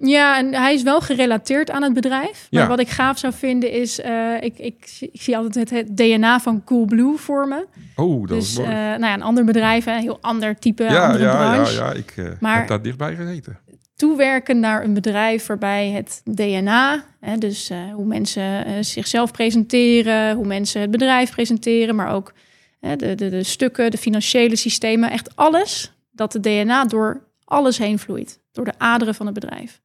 Ja, 0.00 0.38
en 0.38 0.54
hij 0.54 0.74
is 0.74 0.82
wel 0.82 1.00
gerelateerd 1.00 1.70
aan 1.70 1.82
het 1.82 1.92
bedrijf. 1.92 2.46
Maar 2.50 2.62
Ja. 2.62 2.68
wat 2.68 2.80
ik 2.80 2.88
gaaf 2.88 3.18
zou 3.18 3.32
vinden 3.32 3.70
is, 3.70 4.00
eh, 4.00 4.34
ik, 4.40 4.58
ik, 4.58 4.84
zie- 4.86 5.10
ik 5.12 5.20
zie 5.22 5.36
altijd 5.36 5.70
het, 5.70 5.96
DNA 5.96 6.40
van 6.40 6.64
Coolblue 6.64 7.16
voor 7.16 7.48
me. 7.48 7.66
Oh, 7.96 8.20
dat 8.20 8.38
Dus 8.38 8.48
is 8.50 8.58
eh, 8.58 8.64
mooi. 8.64 8.74
nou 8.76 9.00
ja, 9.00 9.14
een 9.14 9.22
ander 9.22 9.44
bedrijf, 9.44 9.86
een 9.86 9.98
heel 10.00 10.18
ander 10.20 10.58
type, 10.58 10.82
ja, 10.82 11.06
andere 11.06 11.24
ja, 11.24 11.42
ja, 11.42 11.52
branche. 11.52 11.74
ja, 11.74 11.92
ik 11.92 12.14
Maar- 12.40 12.58
heb 12.58 12.68
daar 12.68 12.82
dichtbij 12.82 13.14
gezeten. 13.16 13.58
toewerken 13.96 14.60
naar 14.60 14.84
een 14.84 14.94
bedrijf 14.94 15.46
waarbij 15.46 15.88
het 15.90 16.20
DNA, 16.24 17.04
hè, 17.20 17.36
dus 17.38 17.70
hoe 17.94 18.04
mensen 18.04 18.84
zichzelf 18.84 19.30
presenteren, 19.32 20.34
hoe 20.36 20.46
mensen 20.46 20.80
het 20.80 20.90
bedrijf 20.90 21.30
presenteren, 21.30 21.94
maar 21.94 22.12
ook 22.14 22.32
hè, 22.80 22.96
de, 22.96 23.14
de, 23.14 23.28
de 23.28 23.42
stukken, 23.42 23.90
de 23.90 23.98
financiële 23.98 24.56
systemen, 24.56 25.10
echt 25.10 25.36
alles, 25.36 25.92
dat 26.12 26.32
het 26.32 26.42
DNA 26.42 26.84
door 26.84 27.26
alles 27.44 27.78
heen 27.78 27.98
vloeit, 27.98 28.40
door 28.52 28.64
de 28.64 28.72
aderen 28.78 29.14
van 29.14 29.26
het 29.26 29.34
bedrijf. 29.34 29.80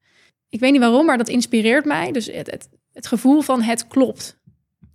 Ik 0.54 0.60
weet 0.60 0.72
niet 0.72 0.82
waarom, 0.82 1.06
maar 1.06 1.18
dat 1.18 1.30
inspireert 1.30 1.86
mij. 1.86 2.12
Dus 2.12 2.26
het, 2.26 2.52
het, 2.52 2.70
het 2.92 3.08
gevoel 3.08 3.42
van 3.42 3.62
het 3.62 3.88
klopt. 3.88 4.40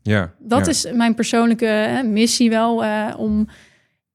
Ja, 0.03 0.35
Dat 0.39 0.65
ja. 0.65 0.71
is 0.71 0.93
mijn 0.93 1.15
persoonlijke 1.15 1.65
hè, 1.67 2.03
missie 2.03 2.51
wel, 2.51 2.85
eh, 2.85 3.15
om 3.17 3.49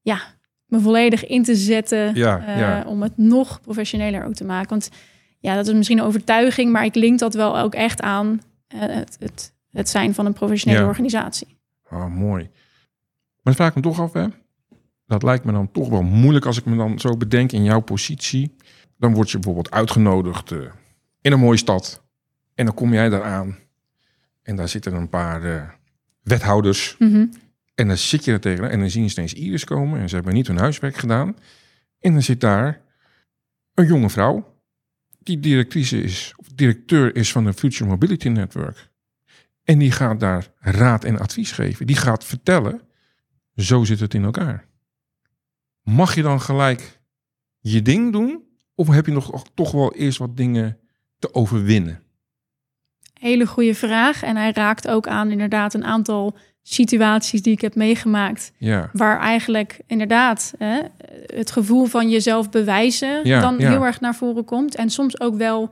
ja, 0.02 0.18
me 0.66 0.80
volledig 0.80 1.26
in 1.26 1.42
te 1.42 1.54
zetten 1.54 2.14
Ja, 2.14 2.46
eh, 2.46 2.58
ja. 2.58 2.84
om 2.86 3.02
het 3.02 3.16
nog 3.16 3.60
professioneler 3.60 4.24
ook 4.24 4.34
te 4.34 4.44
maken. 4.44 4.68
Want 4.68 4.90
ja, 5.38 5.54
dat 5.54 5.66
is 5.66 5.74
misschien 5.74 5.98
een 5.98 6.04
overtuiging, 6.04 6.72
maar 6.72 6.84
ik 6.84 6.94
link 6.94 7.18
dat 7.18 7.34
wel 7.34 7.58
ook 7.58 7.74
echt 7.74 8.00
aan 8.00 8.40
eh, 8.66 8.80
het, 8.80 9.16
het, 9.18 9.54
het 9.70 9.88
zijn 9.88 10.14
van 10.14 10.26
een 10.26 10.32
professionele 10.32 10.82
Ja. 10.82 10.88
organisatie. 10.88 11.58
Oh, 11.90 12.06
mooi. 12.06 12.42
Maar 12.42 13.42
dan 13.42 13.54
vraag 13.54 13.68
ik 13.68 13.74
me 13.74 13.82
toch 13.82 14.00
af, 14.00 14.12
hè. 14.12 14.26
Dat 15.06 15.22
lijkt 15.22 15.44
me 15.44 15.52
dan 15.52 15.70
toch 15.72 15.88
wel 15.88 16.02
moeilijk 16.02 16.46
als 16.46 16.58
ik 16.58 16.64
me 16.64 16.76
dan 16.76 16.98
zo 16.98 17.16
bedenk 17.16 17.52
in 17.52 17.64
jouw 17.64 17.80
positie. 17.80 18.56
Dan 18.98 19.14
word 19.14 19.30
je 19.30 19.34
bijvoorbeeld 19.38 19.70
uitgenodigd 19.70 20.52
in 21.24 21.32
een 21.32 21.38
mooie 21.38 21.58
stad. 21.58 22.02
En 22.54 22.64
dan 22.64 22.74
kom 22.74 22.92
jij 22.92 23.08
daar 23.08 23.22
aan. 23.22 23.58
En 24.42 24.56
daar 24.56 24.68
zitten 24.68 24.94
een 24.94 25.08
paar 25.08 25.44
eh, 25.44 25.68
wethouders. 26.22 26.96
Mhm. 26.98 27.26
En 27.74 27.88
dan 27.88 27.96
zit 27.96 28.24
je 28.24 28.32
er 28.32 28.40
tegen 28.40 28.70
en 28.70 28.78
dan 28.78 28.90
zien 28.90 29.10
ze 29.10 29.16
ineens 29.16 29.34
Iris 29.34 29.64
komen. 29.64 30.00
En 30.00 30.08
ze 30.08 30.14
hebben 30.14 30.34
niet 30.34 30.46
hun 30.46 30.58
huiswerk 30.58 30.96
gedaan. 30.96 31.36
En 32.00 32.12
dan 32.12 32.22
zit 32.22 32.40
daar 32.40 32.80
een 33.74 33.86
jonge 33.86 34.10
vrouw. 34.10 34.58
Die 35.18 35.40
directrice 35.40 36.02
is, 36.02 36.34
of 36.36 36.48
directeur 36.48 37.16
is 37.16 37.32
van 37.32 37.44
de 37.44 37.52
Future 37.52 37.90
Mobility 37.90 38.28
Network. 38.28 38.90
En 39.62 39.78
die 39.78 39.92
gaat 39.92 40.20
daar 40.20 40.50
raad 40.58 41.04
en 41.04 41.18
advies 41.18 41.52
geven. 41.52 41.86
Die 41.86 41.96
gaat 41.96 42.24
vertellen, 42.24 42.80
zo 43.56 43.84
zit 43.84 44.00
het 44.00 44.14
in 44.14 44.24
elkaar. 44.24 44.66
Mag 45.82 46.14
je 46.14 46.22
dan 46.22 46.40
gelijk 46.40 47.00
je 47.60 47.82
ding 47.82 48.12
doen? 48.12 48.42
Of 48.74 48.88
heb 48.88 49.06
je 49.06 49.12
nog 49.12 49.44
toch 49.54 49.72
wel 49.72 49.94
eerst 49.94 50.18
wat 50.18 50.36
dingen 50.36 50.78
te 51.26 51.34
overwinnen? 51.34 52.02
Hele 53.20 53.46
goede 53.46 53.74
vraag. 53.74 54.22
En 54.22 54.36
hij 54.36 54.50
raakt 54.52 54.88
ook 54.88 55.06
aan 55.08 55.30
inderdaad 55.30 55.74
een 55.74 55.84
aantal 55.84 56.34
situaties 56.62 57.42
die 57.42 57.52
ik 57.52 57.60
heb 57.60 57.74
meegemaakt. 57.74 58.52
Ja, 58.58 58.90
Waar 58.92 59.20
eigenlijk 59.20 59.78
inderdaad 59.86 60.54
hè, 60.58 60.80
het 61.34 61.50
gevoel 61.50 61.84
van 61.84 62.10
jezelf 62.10 62.50
bewijzen 62.50 63.20
Ja, 63.26 63.40
dan 63.40 63.58
ja. 63.58 63.70
heel 63.70 63.84
erg 63.84 64.00
naar 64.00 64.14
voren 64.14 64.44
komt. 64.44 64.74
En 64.74 64.90
soms 64.90 65.20
ook 65.20 65.36
wel 65.36 65.70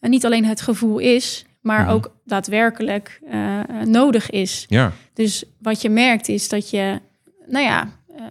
eh, 0.00 0.10
niet 0.10 0.24
alleen 0.24 0.44
het 0.44 0.60
gevoel 0.60 0.98
is, 0.98 1.44
maar 1.60 1.80
Mhm. 1.80 1.90
ook 1.90 2.14
daadwerkelijk 2.24 3.20
eh, 3.30 3.60
nodig 3.84 4.30
is. 4.30 4.64
ja, 4.68 4.92
Dus 5.14 5.44
wat 5.60 5.82
je 5.82 5.90
merkt 5.90 6.28
is 6.28 6.48
dat 6.48 6.70
je, 6.70 7.00
nou 7.46 7.64
ja, 7.64 7.90
eh, 8.16 8.24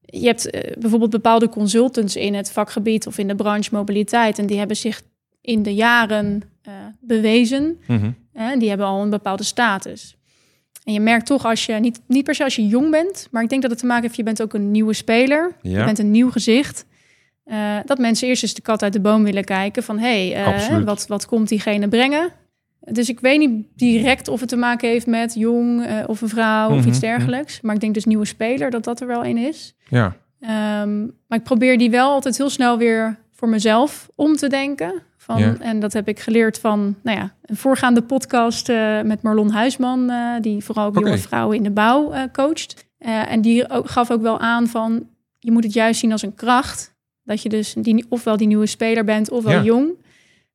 je 0.00 0.26
hebt 0.26 0.50
bijvoorbeeld 0.78 1.10
bepaalde 1.10 1.48
consultants 1.48 2.16
in 2.16 2.34
het 2.34 2.52
vakgebied 2.52 3.06
of 3.06 3.18
in 3.18 3.28
de 3.28 3.34
branche 3.34 3.74
mobiliteit. 3.74 4.38
En 4.38 4.46
die 4.46 4.58
hebben 4.58 4.76
zich 4.76 5.02
in 5.40 5.62
de 5.62 5.74
jaren 5.74 6.42
eh, 6.62 6.72
bewezen. 7.00 7.78
Hè, 8.32 8.56
die 8.56 8.68
hebben 8.68 8.86
al 8.86 9.02
een 9.02 9.10
bepaalde 9.10 9.44
status. 9.44 10.16
En 10.84 10.92
je 10.92 11.00
merkt 11.00 11.26
toch 11.26 11.44
als 11.44 11.66
je, 11.66 11.72
niet, 11.72 12.00
niet 12.06 12.24
per 12.24 12.34
se 12.34 12.44
als 12.44 12.56
je 12.56 12.66
jong 12.66 12.90
bent, 12.90 13.28
maar 13.30 13.42
ik 13.42 13.48
denk 13.48 13.62
dat 13.62 13.70
het 13.70 13.80
te 13.80 13.86
maken 13.86 14.02
heeft, 14.02 14.16
je 14.16 14.22
bent 14.22 14.42
ook 14.42 14.54
een 14.54 14.70
nieuwe 14.70 14.92
speler. 14.92 15.56
Je 15.62 15.84
bent 15.84 15.98
een 15.98 16.10
nieuw 16.10 16.30
gezicht. 16.30 16.86
Eh, 17.44 17.76
dat 17.84 17.98
mensen 17.98 18.28
eerst 18.28 18.42
eens 18.42 18.54
de 18.54 18.62
kat 18.62 18.82
uit 18.82 18.92
de 18.92 19.00
boom 19.00 19.22
willen 19.22 19.44
kijken 19.44 19.82
van 19.82 19.98
hé, 19.98 20.30
hey, 20.30 20.44
eh, 20.44 20.84
wat, 20.84 21.06
wat 21.06 21.26
komt 21.26 21.48
diegene 21.48 21.88
brengen? 21.88 22.32
Dus 22.80 23.08
ik 23.08 23.20
weet 23.20 23.38
niet 23.38 23.66
direct 23.76 24.28
of 24.28 24.40
het 24.40 24.48
te 24.48 24.56
maken 24.56 24.88
heeft 24.88 25.06
met 25.06 25.34
jong 25.34 25.86
of 26.06 26.20
een 26.20 26.28
vrouw 26.28 26.70
of 26.70 26.76
Mhm, 26.76 26.88
iets 26.88 26.98
mhm. 27.00 27.06
dergelijks. 27.06 27.60
Maar 27.60 27.74
ik 27.74 27.80
denk 27.80 27.94
dus 27.94 28.04
nieuwe 28.04 28.24
speler 28.24 28.70
dat 28.70 28.84
dat 28.84 29.00
er 29.00 29.06
wel 29.06 29.24
een 29.24 29.36
is. 29.36 29.74
ja. 29.88 30.16
Ehm, 30.40 31.00
maar 31.00 31.38
ik 31.38 31.42
probeer 31.42 31.78
die 31.78 31.90
wel 31.90 32.10
altijd 32.10 32.36
heel 32.36 32.50
snel 32.50 32.78
weer 32.78 33.18
voor 33.32 33.48
mezelf 33.48 34.08
om 34.14 34.36
te 34.36 34.48
denken. 34.48 35.02
Van, 35.20 35.38
Ja. 35.38 35.56
En 35.58 35.80
dat 35.80 35.92
heb 35.92 36.08
ik 36.08 36.20
geleerd 36.20 36.58
van 36.58 36.96
nou 37.02 37.18
ja, 37.18 37.32
een 37.44 37.56
voorgaande 37.56 38.02
podcast 38.02 38.68
eh, 38.68 39.02
met 39.02 39.22
Marlon 39.22 39.50
Huisman, 39.50 40.10
eh, 40.10 40.40
die 40.40 40.64
vooral 40.64 40.86
ook 40.86 40.94
jonge 40.94 41.18
vrouwen 41.18 41.56
in 41.56 41.62
de 41.62 41.70
bouw 41.70 42.12
eh, 42.12 42.22
coacht. 42.32 42.88
En 42.98 43.40
die 43.40 43.64
gaf 43.68 44.10
ook 44.10 44.22
wel 44.22 44.38
aan 44.40 44.66
van 44.66 45.08
je 45.38 45.50
moet 45.50 45.64
het 45.64 45.72
juist 45.72 46.00
zien 46.00 46.12
als 46.12 46.22
een 46.22 46.34
kracht. 46.34 46.94
Dat 47.22 47.42
je 47.42 47.48
dus 47.48 47.74
die, 47.78 48.06
ofwel 48.08 48.36
die 48.36 48.46
nieuwe 48.46 48.66
speler 48.66 49.04
bent, 49.04 49.30
ofwel 49.30 49.52
Ja. 49.52 49.62
jong. 49.62 49.90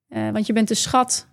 Want 0.07 0.45
je 0.45 0.53
bent 0.53 0.67
de 0.67 0.73
schat. 0.75 1.27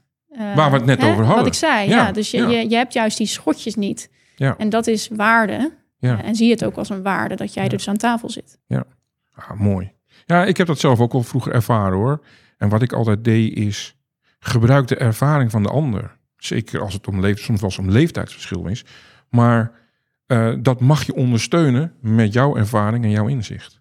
Waar 0.54 0.70
we 0.70 0.76
het 0.76 0.84
net 0.84 1.00
hè, 1.02 1.10
over 1.10 1.24
hadden. 1.24 1.44
Wat 1.44 1.52
ik 1.52 1.58
zei, 1.58 1.88
Ja, 1.88 1.96
ja. 1.96 2.12
dus 2.12 2.30
je, 2.30 2.36
ja. 2.38 2.48
Je, 2.48 2.68
je 2.70 2.76
hebt 2.76 2.92
juist 2.92 3.18
die 3.18 3.26
schotjes 3.26 3.74
niet. 3.74 4.10
Ja. 4.36 4.54
En 4.58 4.68
dat 4.68 4.86
is 4.86 5.08
waarde. 5.12 5.72
Ja. 5.98 6.22
En 6.22 6.34
zie 6.34 6.50
het 6.50 6.64
ook 6.64 6.76
als 6.76 6.88
een 6.88 7.02
waarde 7.02 7.34
dat 7.34 7.54
jij 7.54 7.62
Ja. 7.62 7.68
dus 7.68 7.88
aan 7.88 7.96
tafel 7.96 8.30
zit. 8.30 8.58
Ah, 9.34 9.50
mooi. 9.58 9.92
Ja, 10.26 10.44
ik 10.44 10.56
heb 10.56 10.66
dat 10.66 10.78
zelf 10.78 11.00
ook 11.00 11.12
al 11.12 11.22
vroeger 11.22 11.52
ervaren 11.52 11.98
hoor. 11.98 12.20
En 12.62 12.68
wat 12.68 12.82
ik 12.82 12.92
altijd 12.92 13.24
deed 13.24 13.56
is 13.56 13.96
gebruik 14.38 14.88
de 14.88 14.96
ervaring 14.96 15.50
van 15.50 15.62
de 15.62 15.68
ander. 15.68 16.16
Zeker 16.36 16.80
als 16.80 16.92
het 16.94 17.06
om 17.06 17.20
leeftijd, 17.20 17.44
soms 17.44 17.60
wel 17.60 17.70
eens 17.70 17.78
om 17.78 17.90
leeftijdsverschil 17.90 18.66
is. 18.66 18.84
Maar 19.28 19.72
eh, 20.26 20.54
dat 20.58 20.80
mag 20.80 21.06
je 21.06 21.14
ondersteunen 21.14 21.92
met 22.00 22.32
jouw 22.32 22.56
ervaring 22.56 23.04
en 23.04 23.10
jouw 23.10 23.26
inzicht. 23.26 23.80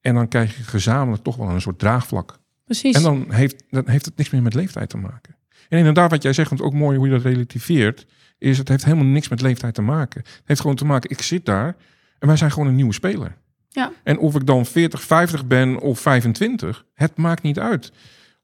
En 0.00 0.14
dan 0.14 0.28
krijg 0.28 0.56
je 0.56 0.62
gezamenlijk 0.62 1.22
toch 1.22 1.36
wel 1.36 1.48
een 1.48 1.60
soort 1.60 1.78
draagvlak. 1.78 2.38
Precies. 2.64 2.96
En 2.96 3.02
dan 3.02 3.26
heeft, 3.28 3.64
dan 3.70 3.88
heeft 3.88 4.04
het 4.04 4.16
niks 4.16 4.30
meer 4.30 4.42
met 4.42 4.54
leeftijd 4.54 4.88
te 4.88 4.96
maken. 4.96 5.36
En 5.68 5.78
inderdaad, 5.78 6.10
wat 6.10 6.22
jij 6.22 6.32
zegt, 6.32 6.48
want 6.48 6.62
ook 6.62 6.74
mooi 6.74 6.96
hoe 6.96 7.06
je 7.06 7.12
dat 7.12 7.22
relativeert, 7.22 8.06
is 8.38 8.58
het 8.58 8.68
heeft 8.68 8.84
helemaal 8.84 9.04
niks 9.04 9.28
met 9.28 9.40
leeftijd 9.40 9.74
te 9.74 9.82
maken. 9.82 10.20
Het 10.20 10.42
heeft 10.44 10.60
gewoon 10.60 10.76
te 10.76 10.84
maken, 10.84 11.10
ik 11.10 11.22
zit 11.22 11.44
daar 11.44 11.76
en 12.18 12.28
wij 12.28 12.36
zijn 12.36 12.50
gewoon 12.50 12.68
een 12.68 12.74
nieuwe 12.74 12.94
speler. 12.94 13.36
Ja. 13.76 13.92
En 14.02 14.18
of 14.18 14.34
ik 14.34 14.46
dan 14.46 14.66
40, 14.66 15.02
50 15.02 15.46
ben 15.46 15.80
of 15.80 16.00
25, 16.00 16.84
het 16.94 17.16
maakt 17.16 17.42
niet 17.42 17.58
uit. 17.58 17.92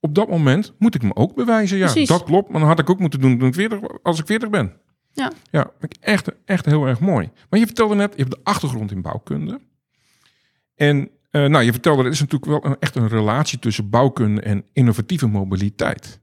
Op 0.00 0.14
dat 0.14 0.28
moment 0.28 0.72
moet 0.78 0.94
ik 0.94 1.02
me 1.02 1.16
ook 1.16 1.34
bewijzen. 1.34 1.78
Ja, 1.78 1.90
Precies. 1.90 2.08
dat 2.08 2.24
klopt, 2.24 2.50
maar 2.50 2.60
dan 2.60 2.68
had 2.68 2.78
ik 2.78 2.90
ook 2.90 2.98
moeten 2.98 3.20
doen 3.20 3.38
toen 3.38 3.48
ik 3.48 3.54
40, 3.54 3.80
als 4.02 4.18
ik 4.18 4.26
40 4.26 4.50
ben. 4.50 4.72
Ja. 5.12 5.32
Ja, 5.50 5.70
echt, 6.00 6.28
echt 6.44 6.64
heel 6.66 6.86
erg 6.86 7.00
mooi. 7.00 7.30
Maar 7.50 7.60
je 7.60 7.66
vertelde 7.66 7.94
net, 7.94 8.12
je 8.16 8.22
hebt 8.22 8.34
de 8.34 8.40
achtergrond 8.42 8.90
in 8.90 9.02
bouwkunde. 9.02 9.60
En 10.74 11.10
eh, 11.30 11.46
nou, 11.46 11.64
je 11.64 11.72
vertelde, 11.72 12.04
er 12.04 12.10
is 12.10 12.20
natuurlijk 12.20 12.50
wel 12.50 12.72
een, 12.72 12.76
echt 12.78 12.96
een 12.96 13.08
relatie 13.08 13.58
tussen 13.58 13.90
bouwkunde 13.90 14.40
en 14.40 14.64
innovatieve 14.72 15.26
mobiliteit. 15.26 16.20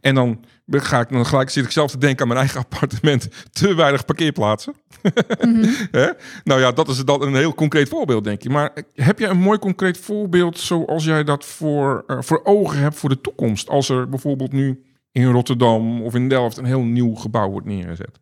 En 0.00 0.14
dan, 0.14 0.44
ga 0.66 1.00
ik, 1.00 1.08
dan 1.08 1.26
gelijk 1.26 1.50
zit 1.50 1.64
ik 1.64 1.70
zelf 1.70 1.90
te 1.90 1.98
denken 1.98 2.20
aan 2.22 2.28
mijn 2.28 2.40
eigen 2.40 2.60
appartement. 2.70 3.28
Te 3.52 3.74
weinig 3.74 4.04
parkeerplaatsen. 4.04 4.74
Nou 6.44 6.60
ja, 6.60 6.72
dat 6.72 6.88
is 6.88 7.04
dan 7.04 7.22
een 7.22 7.34
heel 7.34 7.54
concreet 7.54 7.88
voorbeeld, 7.88 8.24
denk 8.24 8.42
je. 8.42 8.50
Maar 8.50 8.70
heb 8.94 9.18
jij 9.18 9.28
een 9.30 9.38
mooi 9.40 9.58
concreet 9.58 9.98
voorbeeld 9.98 10.58
zoals 10.58 11.04
jij 11.04 11.24
dat 11.24 11.44
voor, 11.44 12.04
eh, 12.06 12.16
voor 12.20 12.40
ogen 12.44 12.78
hebt 12.78 12.96
voor 12.96 13.08
de 13.08 13.20
toekomst? 13.20 13.68
Als 13.68 13.88
er 13.88 14.08
bijvoorbeeld 14.08 14.52
nu 14.52 14.82
in 15.12 15.24
Rotterdam 15.30 16.02
of 16.02 16.14
in 16.14 16.28
Delft 16.28 16.56
een 16.56 16.64
heel 16.64 16.82
nieuw 16.82 17.14
gebouw 17.14 17.50
wordt 17.50 17.66
neergezet. 17.66 18.20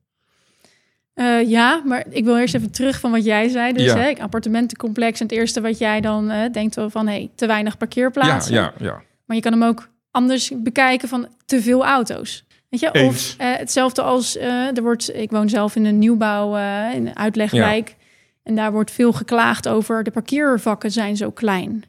Eh, 1.15 1.49
ja, 1.49 1.83
maar 1.87 2.07
ik 2.11 2.25
wil 2.25 2.39
eerst 2.39 2.55
even 2.55 2.71
terug 2.71 3.01
van 3.01 3.11
wat 3.11 3.25
jij 3.25 3.49
zei. 3.49 3.73
Dus 3.73 3.83
Ja. 3.83 3.97
hè, 3.97 4.13
appartementencomplex. 4.19 5.21
En 5.21 5.27
het 5.27 5.35
eerste 5.37 5.61
wat 5.61 5.79
jij 5.79 6.01
dan 6.01 6.31
eh, 6.31 6.53
denkt 6.53 6.77
van... 6.87 7.07
hey, 7.07 7.31
te 7.35 7.47
weinig 7.47 7.77
parkeerplaatsen. 7.77 8.55
Ja, 8.55 8.73
ja, 8.79 8.85
ja. 8.85 9.03
Maar 9.25 9.37
je 9.37 9.43
kan 9.43 9.53
hem 9.53 9.65
ook 9.65 9.89
anders 10.11 10.51
bekijken 10.57 11.09
van 11.09 11.29
te 11.47 11.63
veel 11.63 11.85
auto's. 11.85 12.45
Weet 12.69 12.81
je? 12.81 12.91
Eens. 12.93 13.31
Of 13.31 13.35
eh, 13.39 13.57
hetzelfde 13.57 14.03
als... 14.03 14.37
eh, 14.37 14.77
er 14.77 14.83
wordt, 14.83 15.15
ik 15.17 15.31
woon 15.31 15.49
zelf 15.49 15.77
in 15.77 15.85
een 15.85 15.99
nieuwbouw, 15.99 16.57
eh, 16.57 16.95
in 16.95 17.07
een 17.07 17.17
uitlegwijk. 17.17 17.97
En 18.43 18.55
daar 18.55 18.73
wordt 18.73 18.91
veel 18.91 19.13
geklaagd 19.13 19.69
over... 19.69 20.03
de 20.03 20.11
parkeervakken 20.11 20.91
zijn 20.91 21.17
zo 21.17 21.31
klein. 21.31 21.85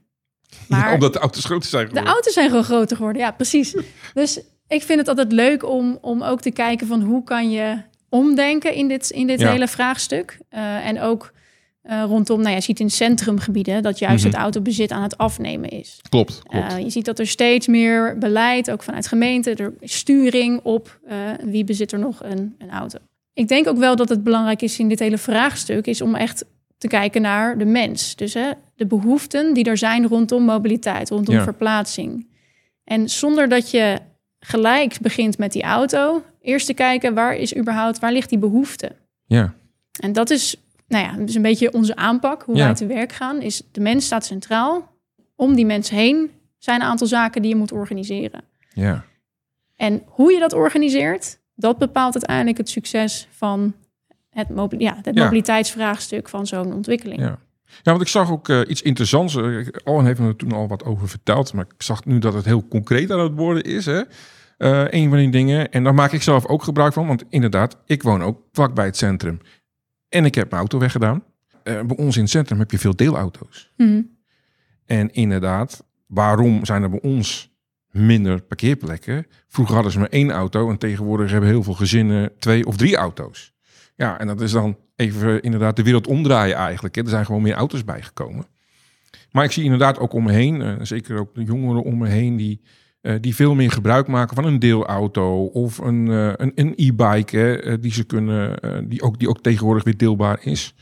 Maar 0.67 0.87
Ja, 0.87 0.93
omdat 0.93 1.13
de 1.13 1.19
auto's 1.19 1.45
groter 1.45 1.69
zijn 1.69 1.83
de 1.83 1.89
geworden. 1.89 2.13
auto's 2.13 2.33
zijn 2.33 2.49
gewoon 2.49 2.63
groter 2.63 2.95
geworden. 2.97 3.21
Ja, 3.21 3.31
precies. 3.31 3.75
dus 4.13 4.39
ik 4.67 4.83
vind 4.83 4.99
het 4.99 5.07
altijd 5.07 5.31
leuk 5.31 5.65
om, 5.69 5.97
om 6.01 6.23
ook 6.23 6.41
te 6.41 6.51
kijken 6.51 6.87
van 6.87 7.01
hoe 7.01 7.23
kan 7.23 7.51
je 7.51 7.77
omdenken 8.09 8.73
in 8.73 8.87
dit, 8.87 9.09
in 9.09 9.27
dit 9.27 9.39
Ja. 9.39 9.51
hele 9.51 9.67
vraagstuk. 9.67 10.37
En 10.83 11.01
ook 11.01 11.31
eh, 11.81 12.03
rondom, 12.07 12.37
nou 12.37 12.49
ja, 12.49 12.55
je 12.55 12.61
ziet 12.61 12.79
in 12.79 12.89
centrumgebieden 12.89 13.83
dat 13.83 13.99
juist 13.99 14.23
Mhm. 14.23 14.33
het 14.33 14.41
autobezit 14.43 14.91
aan 14.91 15.01
het 15.03 15.17
afnemen 15.17 15.69
is. 15.69 15.99
Klopt, 16.09 16.41
klopt. 16.47 16.71
Eh, 16.73 16.79
je 16.79 16.89
ziet 16.89 17.05
dat 17.05 17.19
er 17.19 17.27
steeds 17.27 17.67
meer 17.67 18.17
beleid, 18.17 18.71
ook 18.71 18.83
vanuit 18.83 19.07
gemeenten, 19.07 19.55
er 19.55 19.73
sturing 19.81 20.59
op 20.63 20.99
eh, 21.07 21.17
wie 21.43 21.63
bezit 21.63 21.91
er 21.91 21.99
nog 21.99 22.23
een, 22.23 22.55
een 22.57 22.69
auto. 22.69 22.97
Ik 23.33 23.47
denk 23.47 23.67
ook 23.67 23.77
wel 23.77 23.95
dat 23.95 24.09
het 24.09 24.23
belangrijk 24.23 24.61
is 24.61 24.79
in 24.79 24.87
dit 24.89 24.99
hele 24.99 25.17
vraagstuk, 25.17 25.85
is 25.87 26.01
om 26.01 26.15
echt 26.15 26.45
te 26.77 26.87
kijken 26.87 27.21
naar 27.21 27.57
de 27.57 27.65
mens. 27.65 28.15
Dus 28.15 28.33
hè, 28.33 28.51
de 28.75 28.85
behoeften 28.85 29.53
die 29.53 29.63
er 29.63 29.77
zijn 29.77 30.07
rondom 30.07 30.43
mobiliteit, 30.43 31.09
rondom 31.09 31.35
Ja. 31.35 31.43
verplaatsing. 31.43 32.27
En 32.83 33.09
zonder 33.09 33.49
dat 33.49 33.71
je 33.71 33.97
gelijk 34.39 34.99
begint 35.01 35.37
met 35.37 35.51
die 35.51 35.63
auto, 35.63 36.23
eerst 36.41 36.65
te 36.65 36.73
kijken 36.73 37.13
waar 37.13 37.35
is 37.35 37.55
überhaupt, 37.55 37.99
waar 37.99 38.11
ligt 38.11 38.29
die 38.29 38.37
behoefte? 38.37 38.91
ja, 39.25 39.53
En 39.99 40.13
dat 40.13 40.29
is, 40.29 40.55
nou 40.91 41.05
ja, 41.05 41.25
dus 41.25 41.35
een 41.35 41.41
beetje 41.41 41.73
onze 41.73 41.95
aanpak, 41.95 42.43
hoe 42.43 42.55
Ja. 42.55 42.65
wij 42.65 42.73
te 42.73 42.85
werk 42.85 43.11
gaan, 43.11 43.41
is 43.41 43.61
de 43.71 43.81
mens 43.81 44.05
staat 44.05 44.25
centraal. 44.25 44.89
Om 45.35 45.55
die 45.55 45.65
mens 45.65 45.89
heen 45.89 46.31
zijn 46.57 46.81
een 46.81 46.87
aantal 46.87 47.07
zaken 47.07 47.41
die 47.41 47.51
je 47.51 47.57
moet 47.57 47.71
organiseren. 47.71 48.43
Ja. 48.73 49.03
En 49.75 50.01
hoe 50.05 50.31
je 50.33 50.39
dat 50.39 50.53
organiseert, 50.53 51.39
dat 51.55 51.77
bepaalt 51.77 52.13
uiteindelijk 52.13 52.57
het 52.57 52.69
succes 52.69 53.27
van 53.31 53.73
het, 54.29 54.47
ja, 54.77 54.99
het 55.01 55.15
Ja. 55.15 55.23
mobiliteitsvraagstuk 55.23 56.29
van 56.29 56.47
zo'n 56.47 56.73
ontwikkeling. 56.73 57.19
Ja. 57.21 57.39
ja, 57.65 57.91
want 57.91 58.01
ik 58.01 58.07
zag 58.07 58.31
ook 58.31 58.49
eh, 58.49 58.59
iets 58.67 58.81
interessants. 58.81 59.35
Eh, 59.35 59.67
Owen 59.83 60.05
heeft 60.05 60.19
me 60.19 60.27
er 60.27 60.35
toen 60.35 60.51
al 60.51 60.67
wat 60.67 60.83
over 60.83 61.09
verteld. 61.09 61.53
Maar 61.53 61.65
ik 61.75 61.81
zag 61.83 62.05
nu 62.05 62.19
dat 62.19 62.33
het 62.33 62.45
heel 62.45 62.67
concreet 62.67 63.11
aan 63.11 63.19
het 63.19 63.33
worden 63.35 63.63
is. 63.63 63.85
Hè? 63.85 64.01
Eh, 64.57 64.83
een 64.89 65.09
van 65.09 65.17
die 65.17 65.29
dingen. 65.31 65.71
En 65.71 65.83
daar 65.83 65.93
maak 65.93 66.11
ik 66.11 66.21
zelf 66.21 66.45
ook 66.45 66.63
gebruik 66.63 66.93
van. 66.93 67.07
Want 67.07 67.23
inderdaad, 67.29 67.77
ik 67.85 68.03
woon 68.03 68.21
ook 68.23 68.39
vlakbij 68.51 68.85
het 68.85 68.97
centrum. 68.97 69.39
En 70.11 70.25
ik 70.25 70.35
heb 70.35 70.49
mijn 70.49 70.61
auto 70.61 70.79
weggedaan. 70.79 71.23
Eh 71.63 71.81
bij 71.81 71.97
ons 71.97 72.15
in 72.15 72.21
het 72.21 72.31
centrum 72.31 72.59
heb 72.59 72.71
je 72.71 72.77
veel 72.77 72.95
deelauto's. 72.95 73.71
Mhm. 73.77 74.01
En 74.85 75.11
inderdaad, 75.11 75.85
waarom 76.07 76.65
zijn 76.65 76.83
er 76.83 76.89
bij 76.89 77.01
ons 77.01 77.51
minder 77.91 78.41
parkeerplekken? 78.41 79.25
Vroeger 79.47 79.73
hadden 79.73 79.91
ze 79.91 79.99
maar 79.99 80.09
één 80.09 80.31
auto 80.31 80.69
en 80.69 80.77
tegenwoordig 80.77 81.31
hebben 81.31 81.49
heel 81.49 81.63
veel 81.63 81.73
gezinnen 81.73 82.31
twee 82.39 82.65
of 82.65 82.77
drie 82.77 82.95
auto's. 82.95 83.53
Ja, 83.95 84.19
en 84.19 84.27
dat 84.27 84.41
is 84.41 84.51
dan 84.51 84.77
even 84.95 85.41
inderdaad 85.41 85.75
de 85.75 85.83
wereld 85.83 86.07
omdraaien 86.07 86.55
eigenlijk. 86.55 86.95
Hè. 86.95 87.01
Er 87.01 87.09
zijn 87.09 87.25
gewoon 87.25 87.41
meer 87.41 87.53
auto's 87.53 87.83
bijgekomen. 87.83 88.45
Maar 89.31 89.43
ik 89.43 89.51
zie 89.51 89.63
inderdaad 89.63 89.99
ook 89.99 90.13
om 90.13 90.23
me 90.23 90.31
heen, 90.31 90.61
eh, 90.61 90.75
zeker 90.81 91.19
ook 91.19 91.35
de 91.35 91.43
jongeren 91.43 91.83
om 91.83 91.97
me 91.97 92.07
heen, 92.07 92.35
die, 92.35 92.61
eh, 93.01 93.15
die 93.21 93.35
veel 93.35 93.55
meer 93.55 93.71
gebruik 93.71 94.07
maken 94.07 94.35
van 94.35 94.45
een 94.45 94.59
deelauto 94.59 95.45
of 95.45 95.77
een, 95.77 96.07
eh, 96.07 96.33
een, 96.35 96.51
een 96.55 96.73
e-bike, 96.75 97.61
eh, 97.61 97.77
die 97.79 97.93
ze 97.93 98.03
kunnen, 98.03 98.59
eh, 98.59 98.79
die, 98.83 99.01
ook, 99.01 99.19
die 99.19 99.29
ook 99.29 99.41
tegenwoordig 99.41 99.83
weer 99.83 99.97
deelbaar 99.97 100.39
is. 100.41 100.75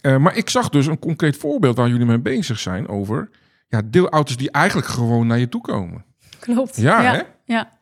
Eh, 0.00 0.16
maar 0.16 0.36
ik 0.36 0.50
zag 0.50 0.68
dus 0.68 0.86
een 0.86 0.98
concreet 0.98 1.36
voorbeeld 1.36 1.76
waar 1.76 1.88
jullie 1.88 2.06
mee 2.06 2.18
bezig 2.18 2.58
zijn 2.58 2.88
over 2.88 3.30
ja, 3.68 3.82
deelauto's 3.84 4.36
die 4.36 4.50
eigenlijk 4.50 4.86
gewoon 4.86 5.26
naar 5.26 5.38
je 5.38 5.48
toe 5.48 5.60
komen. 5.60 6.04
Klopt. 6.38 6.76
Ja, 6.76 7.02
ja, 7.02 7.12
hè? 7.12 7.22
ja. 7.44 7.76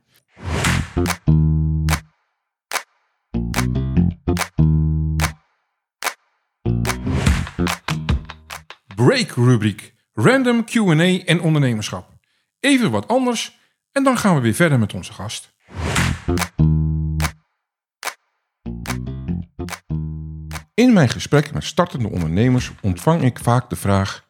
Break 8.94 9.30
rubriek. 9.30 9.94
Random 10.12 10.64
Q&A 10.64 11.24
en 11.24 11.40
ondernemerschap. 11.40 12.15
Even 12.66 12.90
wat 12.90 13.08
anders 13.08 13.58
en 13.92 14.04
dan 14.04 14.18
gaan 14.18 14.34
we 14.34 14.40
weer 14.40 14.54
verder 14.54 14.78
met 14.78 14.94
onze 14.94 15.12
gast. 15.12 15.54
In 20.74 20.92
mijn 20.92 21.08
gesprek 21.08 21.52
met 21.52 21.64
startende 21.64 22.08
ondernemers 22.08 22.72
ontvang 22.82 23.22
ik 23.22 23.38
vaak 23.38 23.70
de 23.70 23.76
vraag: 23.76 24.28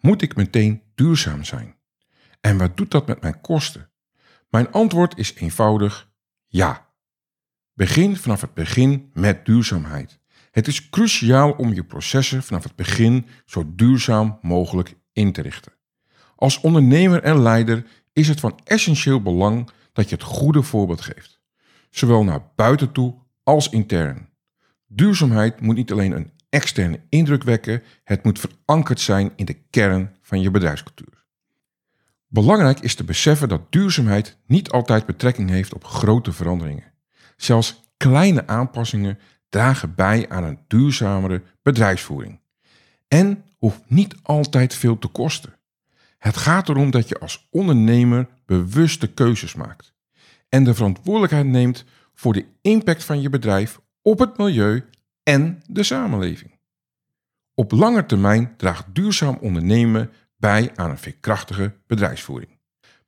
moet 0.00 0.22
ik 0.22 0.36
meteen 0.36 0.82
duurzaam 0.94 1.44
zijn? 1.44 1.76
En 2.40 2.58
wat 2.58 2.76
doet 2.76 2.90
dat 2.90 3.06
met 3.06 3.20
mijn 3.20 3.40
kosten? 3.40 3.90
Mijn 4.50 4.72
antwoord 4.72 5.18
is 5.18 5.34
eenvoudig: 5.34 6.08
ja. 6.46 6.86
Begin 7.72 8.16
vanaf 8.16 8.40
het 8.40 8.54
begin 8.54 9.10
met 9.12 9.46
duurzaamheid. 9.46 10.18
Het 10.50 10.66
is 10.66 10.90
cruciaal 10.90 11.52
om 11.52 11.72
je 11.72 11.84
processen 11.84 12.42
vanaf 12.42 12.62
het 12.62 12.76
begin 12.76 13.26
zo 13.44 13.72
duurzaam 13.74 14.38
mogelijk 14.42 14.94
in 15.12 15.32
te 15.32 15.42
richten. 15.42 15.73
Als 16.44 16.60
ondernemer 16.60 17.22
en 17.22 17.42
leider 17.42 17.86
is 18.12 18.28
het 18.28 18.40
van 18.40 18.58
essentieel 18.64 19.22
belang 19.22 19.70
dat 19.92 20.08
je 20.08 20.14
het 20.14 20.24
goede 20.24 20.62
voorbeeld 20.62 21.00
geeft, 21.00 21.40
zowel 21.90 22.24
naar 22.24 22.50
buiten 22.56 22.92
toe 22.92 23.14
als 23.42 23.68
intern. 23.68 24.28
Duurzaamheid 24.86 25.60
moet 25.60 25.76
niet 25.76 25.92
alleen 25.92 26.12
een 26.12 26.30
externe 26.48 27.00
indruk 27.08 27.42
wekken, 27.42 27.82
het 28.02 28.24
moet 28.24 28.38
verankerd 28.38 29.00
zijn 29.00 29.32
in 29.36 29.44
de 29.44 29.56
kern 29.70 30.16
van 30.20 30.40
je 30.40 30.50
bedrijfscultuur. 30.50 31.24
Belangrijk 32.28 32.80
is 32.80 32.94
te 32.94 33.04
beseffen 33.04 33.48
dat 33.48 33.72
duurzaamheid 33.72 34.36
niet 34.46 34.70
altijd 34.70 35.06
betrekking 35.06 35.50
heeft 35.50 35.74
op 35.74 35.84
grote 35.84 36.32
veranderingen. 36.32 36.92
Zelfs 37.36 37.82
kleine 37.96 38.46
aanpassingen 38.46 39.18
dragen 39.48 39.94
bij 39.94 40.28
aan 40.28 40.44
een 40.44 40.58
duurzamere 40.66 41.42
bedrijfsvoering. 41.62 42.40
En 43.08 43.44
hoeft 43.58 43.82
niet 43.86 44.14
altijd 44.22 44.74
veel 44.74 44.98
te 44.98 45.08
kosten. 45.08 45.53
Het 46.24 46.36
gaat 46.36 46.68
erom 46.68 46.90
dat 46.90 47.08
je 47.08 47.18
als 47.18 47.46
ondernemer 47.50 48.28
bewuste 48.46 49.06
keuzes 49.06 49.54
maakt 49.54 49.94
en 50.48 50.64
de 50.64 50.74
verantwoordelijkheid 50.74 51.46
neemt 51.46 51.84
voor 52.14 52.32
de 52.32 52.46
impact 52.60 53.04
van 53.04 53.20
je 53.20 53.30
bedrijf 53.30 53.80
op 54.02 54.18
het 54.18 54.38
milieu 54.38 54.84
en 55.22 55.62
de 55.66 55.82
samenleving. 55.82 56.58
Op 57.54 57.72
lange 57.72 58.06
termijn 58.06 58.54
draagt 58.56 58.84
duurzaam 58.92 59.38
ondernemen 59.40 60.10
bij 60.36 60.70
aan 60.74 60.90
een 60.90 60.98
veerkrachtige 60.98 61.74
bedrijfsvoering. 61.86 62.58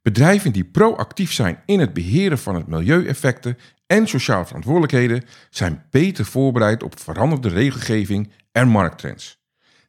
Bedrijven 0.02 0.52
die 0.52 0.64
proactief 0.64 1.32
zijn 1.32 1.62
in 1.66 1.80
het 1.80 1.92
beheren 1.92 2.38
van 2.38 2.54
het 2.54 2.66
milieueffecten 2.66 3.58
en 3.86 4.06
sociale 4.06 4.46
verantwoordelijkheden 4.46 5.24
zijn 5.50 5.84
beter 5.90 6.24
voorbereid 6.24 6.82
op 6.82 7.00
veranderde 7.00 7.48
regelgeving 7.48 8.30
en 8.52 8.68
markttrends. 8.68 9.44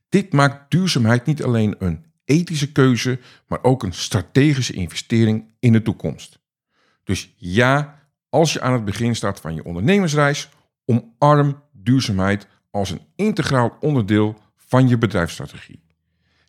Dit 0.10 0.34
maakt 0.34 0.72
duurzaamheid 0.72 1.26
niet 1.26 1.44
alleen 1.44 1.76
een 1.80 2.06
ethische 2.28 2.72
keuze, 2.72 3.20
maar 3.48 3.63
ook 3.63 3.84
een 3.84 3.94
strategische 3.94 4.74
investering 4.74 5.46
in 5.60 5.72
de 5.72 5.82
toekomst. 5.82 6.40
Dus 7.04 7.34
ja, 7.36 8.00
als 8.30 8.54
je 8.54 8.62
aan 8.62 8.74
het 8.74 8.86
begin 8.86 9.16
staat 9.16 9.40
van 9.40 9.56
je 9.56 9.63
ondernemersreis, 9.63 10.50
omarm 10.86 11.63
duurzaamheid 11.72 12.48
als 12.72 12.90
een 12.90 13.02
integraal 13.16 13.78
onderdeel 13.80 14.38
van 14.56 14.88
je 14.88 14.98
bedrijfsstrategie. 14.98 15.84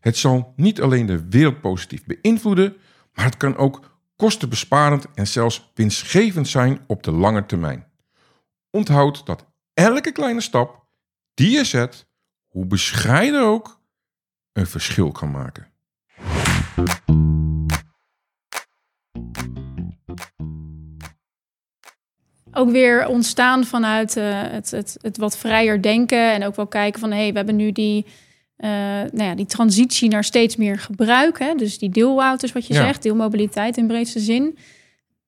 Het 0.01 0.17
zal 0.17 0.53
niet 0.57 0.81
alleen 0.81 1.07
de 1.07 1.29
wereld 1.29 1.61
positief 1.61 2.05
beïnvloeden, 2.05 2.77
maar 3.13 3.25
het 3.25 3.37
kan 3.37 3.57
ook 3.57 4.01
kostenbesparend 4.17 5.07
en 5.15 5.27
zelfs 5.27 5.71
winstgevend 5.75 6.49
zijn 6.49 6.81
op 6.87 7.03
de 7.03 7.11
lange 7.11 7.47
termijn. 7.47 7.87
Onthoud 8.71 9.27
dat 9.27 9.47
elke 9.75 10.13
kleine 10.13 10.41
stap 10.41 10.87
die 11.35 11.51
je 11.51 11.65
zet, 11.65 12.07
hoe 12.47 12.67
bescheiden 12.67 13.43
ook, 13.43 13.78
een 14.59 14.67
verschil 14.67 15.13
kan 15.13 15.31
maken. 15.31 15.67
Ook 22.53 22.71
weer 22.71 23.07
ontstaan 23.07 23.65
vanuit 23.65 24.17
eh, 24.17 24.25
het, 24.33 24.71
het, 24.71 24.99
het 25.01 25.17
wat 25.17 25.39
vrijer 25.39 25.83
denken. 25.83 26.33
En 26.33 26.45
ook 26.45 26.57
wel 26.57 26.67
kijken 26.67 27.01
van 27.01 27.11
hé, 27.11 27.17
hey, 27.19 27.31
we 27.31 27.37
hebben 27.37 27.57
nu 27.57 27.73
die, 27.73 28.07
eh, 28.57 28.71
nou 29.13 29.23
ja, 29.23 29.35
die 29.35 29.47
transitie 29.47 30.09
naar 30.09 30.25
steeds 30.25 30.57
meer 30.57 30.79
gebruik. 30.79 31.39
Hè? 31.39 31.55
Dus 31.55 31.79
die 31.79 31.91
deelauto's, 31.91 32.53
wat 32.53 32.67
je 32.67 32.75
Ja. 32.75 32.85
zegt, 32.85 33.03
deelmobiliteit 33.03 33.77
in 33.77 33.87
breedste 33.87 34.21
zin. 34.21 34.59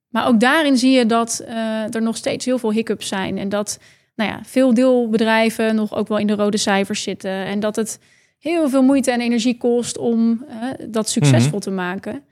Maar 0.08 0.26
ook 0.26 0.40
daarin 0.40 0.76
zie 0.76 0.90
je 0.90 1.06
dat 1.06 1.42
eh, 1.46 1.94
er 1.94 2.02
nog 2.02 2.16
steeds 2.16 2.44
heel 2.44 2.58
veel 2.58 2.72
hiccups 2.72 3.08
zijn. 3.08 3.38
En 3.38 3.48
dat 3.48 3.78
nou 4.14 4.30
ja, 4.30 4.40
veel 4.44 4.74
deelbedrijven 4.74 5.74
nog 5.74 5.94
ook 5.94 6.08
wel 6.08 6.18
in 6.18 6.26
de 6.26 6.34
rode 6.34 6.56
cijfers 6.56 7.02
zitten. 7.02 7.30
En 7.30 7.60
dat 7.60 7.76
het 7.76 7.98
heel 8.40 8.68
veel 8.68 8.82
moeite 8.82 9.10
en 9.10 9.20
energie 9.20 9.56
kost 9.56 9.98
om 9.98 10.44
eh, 10.48 10.86
dat 10.88 11.08
succesvol 11.08 11.58
te 11.58 11.70
maken. 11.70 12.22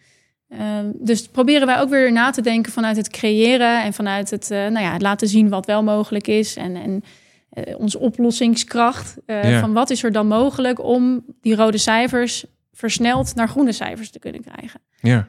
Ehm, 0.49 0.90
dus 0.94 1.29
proberen 1.29 1.66
wij 1.66 1.81
ook 1.81 1.88
weer 1.88 2.12
na 2.12 2.31
te 2.31 2.42
denken 2.42 2.73
vanuit 2.73 2.97
het 2.97 3.09
creëren 3.09 3.83
en 3.83 3.92
vanuit 3.92 4.31
het, 4.31 4.51
eh, 4.51 4.59
nou 4.59 4.81
ja, 4.81 4.92
het 4.92 5.03
laten 5.03 5.29
zien 5.29 5.49
wat 5.49 5.66
wel 5.66 5.83
mogelijk 5.83 6.27
is. 6.27 6.57
En, 6.57 6.77
en 6.77 7.03
eh, 7.51 7.79
onze 7.79 7.99
oplossingskracht. 7.99 9.16
Ja. 9.27 9.61
Van 9.61 9.73
wat 9.73 9.90
is 9.90 10.03
er 10.03 10.12
dan 10.12 10.27
mogelijk 10.27 10.85
om 10.85 11.25
die 11.40 11.55
rode 11.55 11.79
cijfers 11.79 12.44
versneld 12.73 13.35
naar 13.35 13.49
groene 13.49 13.73
cijfers 13.73 14.11
te 14.11 14.18
kunnen 14.18 14.40
krijgen. 14.40 14.81
Ja, 15.01 15.29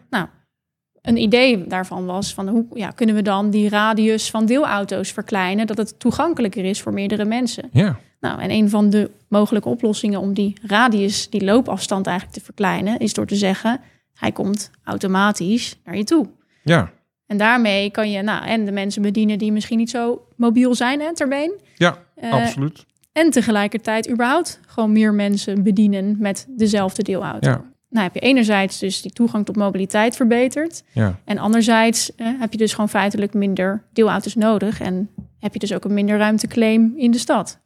Een 1.02 1.18
idee 1.18 1.68
daarvan 1.68 2.06
was 2.06 2.34
van 2.34 2.48
hoe 2.48 2.66
ja, 2.74 2.90
kunnen 2.90 3.16
we 3.16 3.22
dan 3.22 3.50
die 3.50 3.70
radius 3.70 4.30
van 4.30 4.46
deelauto's 4.46 5.12
verkleinen, 5.12 5.68
dat 5.68 5.78
het 5.78 6.00
toegankelijker 6.00 6.66
is 6.66 6.82
voor 6.82 6.94
meerdere 6.94 7.26
mensen. 7.26 7.70
ja, 7.72 8.00
Nou, 8.20 8.42
en 8.42 8.52
een 8.52 8.70
van 8.70 8.90
de 8.90 9.12
mogelijke 9.28 9.70
oplossingen 9.70 10.20
om 10.20 10.34
die 10.34 10.54
radius, 10.62 11.30
die 11.30 11.44
loopafstand 11.44 12.08
eigenlijk 12.08 12.38
te 12.38 12.44
verkleinen, 12.46 12.98
is 13.00 13.14
door 13.14 13.26
te 13.26 13.36
zeggen, 13.36 13.80
hij 14.14 14.32
komt 14.32 14.72
automatisch 14.84 15.76
naar 15.86 15.98
je 15.98 16.04
toe. 16.04 16.28
ja, 16.64 16.92
En 17.28 17.38
daarmee 17.38 17.90
kan 17.92 18.12
je 18.12 18.22
nou, 18.22 18.46
en 18.46 18.66
de 18.66 18.72
mensen 18.72 19.02
bedienen 19.02 19.38
die 19.38 19.52
misschien 19.52 19.78
niet 19.78 19.90
zo 19.90 20.28
mobiel 20.36 20.76
zijn, 20.76 21.00
hè, 21.02 21.14
terbeen. 21.16 21.52
ja, 21.76 21.98
Eh, 22.16 22.32
absoluut. 22.34 22.86
En 23.12 23.30
tegelijkertijd 23.30 24.10
überhaupt 24.10 24.60
gewoon 24.68 24.92
meer 24.92 25.14
mensen 25.14 25.64
bedienen 25.64 26.16
met 26.20 26.46
dezelfde 26.50 27.04
deelauto. 27.04 27.50
Ja. 27.50 27.62
Nou 27.90 28.04
heb 28.04 28.14
je 28.14 28.20
enerzijds 28.20 28.80
dus 28.80 29.02
die 29.02 29.12
toegang 29.12 29.46
tot 29.46 29.56
mobiliteit 29.56 30.16
verbeterd. 30.16 30.84
Ja, 30.92 31.20
En 31.26 31.38
anderzijds 31.38 32.16
eh, 32.16 32.28
heb 32.40 32.52
je 32.52 32.58
dus 32.58 32.72
gewoon 32.74 32.90
feitelijk 32.90 33.34
minder 33.34 33.84
deelauto's 33.94 34.36
nodig. 34.36 34.80
En 34.82 35.10
heb 35.40 35.54
je 35.54 35.60
dus 35.60 35.74
ook 35.74 35.86
een 35.86 35.94
minder 35.94 36.18
ruimteclaim 36.18 36.94
in 36.98 37.12
de 37.12 37.18
stad. 37.18 37.60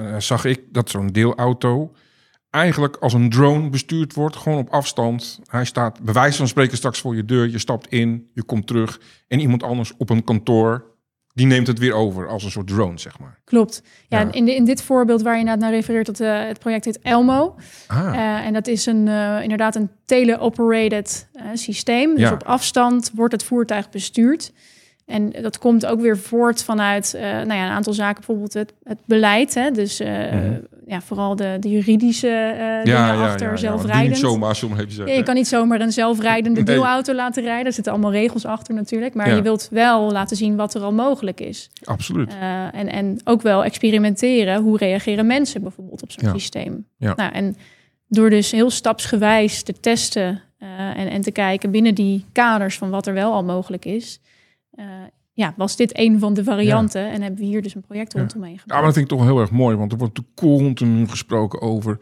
Eh, 0.00 0.14
zag 0.18 0.44
ik 0.44 0.60
dat 0.72 0.90
zo'n 0.90 1.06
deelauto 1.06 1.92
eigenlijk 2.50 2.96
als 2.96 3.12
een 3.12 3.30
drone 3.30 3.68
bestuurd 3.70 4.14
wordt, 4.14 4.36
gewoon 4.36 4.58
op 4.58 4.68
afstand. 4.70 5.40
Hij 5.50 5.64
staat 5.64 6.00
bij 6.02 6.14
wijze 6.14 6.36
van 6.36 6.48
spreken 6.48 6.76
straks 6.76 7.00
voor 7.00 7.16
je 7.16 7.24
deur, 7.24 7.48
je 7.50 7.58
stapt 7.58 7.86
in, 7.86 8.30
je 8.34 8.42
komt 8.42 8.66
terug 8.66 9.00
en 9.28 9.40
iemand 9.40 9.62
anders 9.62 9.92
op 9.98 10.10
een 10.10 10.24
kantoor, 10.24 10.84
die 11.34 11.46
neemt 11.46 11.66
het 11.66 11.78
weer 11.78 11.92
over 11.94 12.28
als 12.28 12.44
een 12.44 12.50
soort 12.50 12.66
drone, 12.66 12.98
zeg 12.98 13.18
maar. 13.18 13.40
Klopt. 13.44 13.82
Ja, 14.08 14.32
In, 14.32 14.44
de- 14.44 14.54
in 14.54 14.64
dit 14.64 14.82
voorbeeld 14.82 15.22
waar 15.22 15.38
je 15.38 15.44
naar 15.44 15.70
refereert, 15.70 16.06
dat, 16.06 16.20
eh, 16.20 16.46
het 16.46 16.58
project 16.58 16.84
heet 16.84 16.98
Elmo. 16.98 17.54
Ah, 17.86 18.06
Eh, 18.14 18.46
en 18.46 18.52
dat 18.52 18.66
is 18.66 18.86
een, 18.86 19.08
inderdaad 19.42 19.74
een 19.76 19.90
teleoperated 20.04 21.28
systeem. 21.54 22.14
Dus 22.14 22.28
Ja. 22.28 22.32
op 22.32 22.42
afstand 22.42 23.10
wordt 23.14 23.32
het 23.32 23.44
voertuig 23.44 23.90
bestuurd. 23.90 24.52
En 25.10 25.30
dat 25.42 25.58
komt 25.58 25.86
ook 25.86 26.00
weer 26.00 26.18
voort 26.18 26.62
vanuit 26.64 27.14
eh, 27.14 27.22
nou 27.22 27.52
ja, 27.52 27.64
een 27.64 27.70
aantal 27.72 27.92
zaken, 27.92 28.14
bijvoorbeeld 28.14 28.54
het, 28.54 28.72
het 28.84 28.98
beleid. 29.04 29.54
Hè? 29.54 29.70
Dus 29.70 30.00
eh, 30.00 30.08
Mhm. 30.32 30.54
ja, 30.86 31.00
vooral 31.00 31.36
de, 31.36 31.56
de 31.60 31.68
juridische 31.68 32.28
eh 32.28 32.84
dingen 32.84 33.18
achter 33.18 33.58
zelfrijdend. 33.58 34.08
niet 34.08 34.18
zomaar, 34.18 34.48
als 34.48 34.60
je 34.60 34.66
Ja, 34.68 34.76
zeggen. 34.88 35.14
je 35.16 35.22
kan 35.22 35.34
niet 35.34 35.48
zomaar 35.48 35.80
een 35.80 35.92
zelfrijdende 35.92 36.60
Nee. 36.62 36.74
deelauto 36.76 37.14
laten 37.14 37.42
rijden. 37.42 37.66
Er 37.66 37.72
zitten 37.72 37.92
allemaal 37.92 38.12
regels 38.12 38.44
achter 38.44 38.74
natuurlijk. 38.74 39.14
Maar 39.14 39.28
Ja. 39.28 39.34
je 39.36 39.42
wilt 39.42 39.68
wel 39.70 40.10
laten 40.12 40.36
zien 40.36 40.56
wat 40.56 40.74
er 40.74 40.82
al 40.82 40.92
mogelijk 40.92 41.40
is. 41.40 41.70
Absoluut. 41.84 42.32
En, 42.72 42.88
en 42.88 43.20
ook 43.24 43.42
wel 43.42 43.64
experimenteren. 43.64 44.62
Hoe 44.62 44.76
reageren 44.76 45.26
mensen 45.26 45.62
bijvoorbeeld 45.62 46.02
op 46.02 46.10
zo'n 46.10 46.24
Ja. 46.28 46.32
systeem? 46.32 46.86
Ja. 46.96 47.12
Nou, 47.16 47.32
en 47.32 47.56
door 48.08 48.30
dus 48.30 48.50
heel 48.50 48.70
stapsgewijs 48.70 49.62
te 49.62 49.72
testen 49.80 50.42
en, 50.96 51.08
en 51.10 51.20
te 51.20 51.30
kijken 51.30 51.70
binnen 51.70 51.94
die 51.94 52.24
kaders 52.32 52.78
van 52.78 52.90
wat 52.90 53.06
er 53.06 53.14
wel 53.14 53.32
al 53.32 53.44
mogelijk 53.44 53.84
is. 53.84 54.20
Eh, 54.80 54.86
ja, 55.32 55.54
was 55.56 55.76
dit 55.76 55.98
een 55.98 56.18
van 56.18 56.34
de 56.34 56.44
varianten. 56.44 57.10
En 57.10 57.22
hebben 57.22 57.40
we 57.40 57.46
hier 57.46 57.62
dus 57.62 57.74
een 57.74 57.80
project 57.80 58.12
rondomheen 58.12 58.52
Ja, 58.52 58.74
maar 58.74 58.82
dat 58.82 58.92
vind 58.92 59.10
ik 59.10 59.18
toch 59.18 59.26
heel 59.26 59.40
erg 59.40 59.50
mooi, 59.50 59.76
want 59.76 59.92
er 59.92 59.98
wordt 59.98 60.16
natuurlijk 60.16 60.54
continu 60.54 61.08
gesproken 61.08 61.60
over 61.60 61.98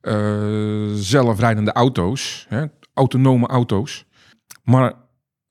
eh, 0.00 0.92
zelfrijdende 0.94 1.72
auto's, 1.72 2.46
hè, 2.48 2.64
autonome 2.94 3.46
auto's. 3.46 4.06
Maar 4.64 4.94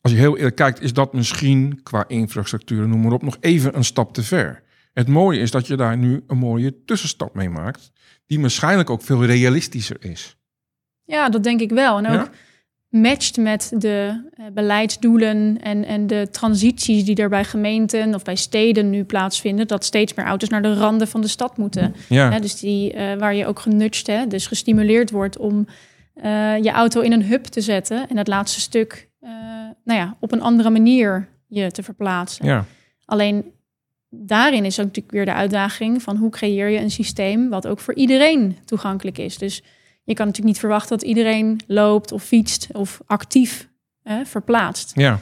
als 0.02 0.12
je 0.12 0.18
heel 0.18 0.38
eerlijk 0.38 0.56
kijkt, 0.56 0.82
is 0.82 0.94
dat 0.94 1.14
misschien 1.14 1.80
qua 1.84 2.08
infrastructuur, 2.08 2.88
noem 2.88 3.02
maar 3.02 3.12
op, 3.12 3.22
nog 3.22 3.38
even 3.40 3.76
een 3.76 3.84
stap 3.84 4.14
te 4.14 4.24
ver. 4.24 4.64
Het 4.94 5.08
mooie 5.08 5.40
is 5.40 5.52
dat 5.52 5.68
je 5.68 5.76
daar 5.76 5.98
nu 5.98 6.24
een 6.28 6.38
mooie 6.38 6.84
tussenstap 6.86 7.36
mee 7.36 7.50
maakt, 7.50 7.92
die 8.26 8.40
waarschijnlijk 8.40 8.90
ook 8.90 9.02
veel 9.02 9.26
realistischer 9.26 9.98
is. 10.00 10.38
Ja, 11.04 11.30
dat 11.30 11.44
denk 11.44 11.60
ik 11.60 11.70
wel. 11.72 11.98
En 11.98 12.06
ook 12.06 12.14
Ja? 12.14 12.30
Matcht 12.92 13.38
met 13.38 13.72
de 13.78 14.30
eh, 14.34 14.46
beleidsdoelen 14.54 15.62
en, 15.62 15.86
en 15.86 16.08
de 16.08 16.28
transities 16.32 17.06
die 17.06 17.16
er 17.16 17.30
bij 17.30 17.44
gemeenten 17.44 18.16
of 18.16 18.24
bij 18.24 18.36
steden 18.36 18.90
nu 18.90 19.04
plaatsvinden. 19.04 19.68
Dat 19.68 19.86
steeds 19.86 20.14
meer 20.14 20.26
auto's 20.26 20.50
naar 20.50 20.62
de 20.62 20.74
randen 20.74 21.08
van 21.08 21.22
de 21.22 21.28
stad 21.28 21.58
moeten. 21.58 21.96
Ja, 22.10 22.40
dus 22.40 22.60
die, 22.60 22.94
eh, 22.94 23.18
waar 23.18 23.36
je 23.36 23.46
ook 23.46 23.60
genudged, 23.60 24.08
hè, 24.08 24.28
dus 24.28 24.48
gestimuleerd 24.48 25.12
wordt 25.12 25.38
om 25.38 25.68
eh, 26.14 26.58
je 26.58 26.72
auto 26.72 27.02
in 27.02 27.12
een 27.12 27.24
hub 27.24 27.44
te 27.44 27.62
zetten. 27.62 28.10
En 28.10 28.16
dat 28.16 28.28
laatste 28.28 28.60
stuk 28.60 29.10
nou 29.84 30.00
ja, 30.00 30.18
op 30.20 30.32
een 30.32 30.42
andere 30.42 30.70
manier 30.70 31.28
je 31.48 31.72
te 31.72 31.84
verplaatsen. 31.84 32.46
ja, 32.46 32.66
Alleen 33.06 33.52
daarin 34.10 34.66
is 34.66 34.80
ook 34.80 34.86
natuurlijk 34.86 35.14
weer 35.14 35.26
de 35.26 35.34
uitdaging 35.34 36.02
van 36.02 36.18
hoe 36.18 36.30
creëer 36.30 36.70
je 36.70 36.80
een 36.80 36.92
systeem 36.92 37.50
wat 37.50 37.68
ook 37.68 37.80
voor 37.80 37.94
iedereen 37.94 38.58
toegankelijk 38.66 39.18
is. 39.18 39.38
Dus 39.38 39.64
je 40.04 40.14
kan 40.14 40.26
natuurlijk 40.26 40.54
niet 40.54 40.60
verwachten 40.60 40.98
dat 40.98 41.08
iedereen 41.08 41.60
loopt 41.68 42.12
of 42.12 42.24
fietst 42.24 42.68
of 42.74 43.02
actief 43.06 43.70
eh, 44.04 44.16
verplaatst. 44.24 44.92
ja. 44.96 45.20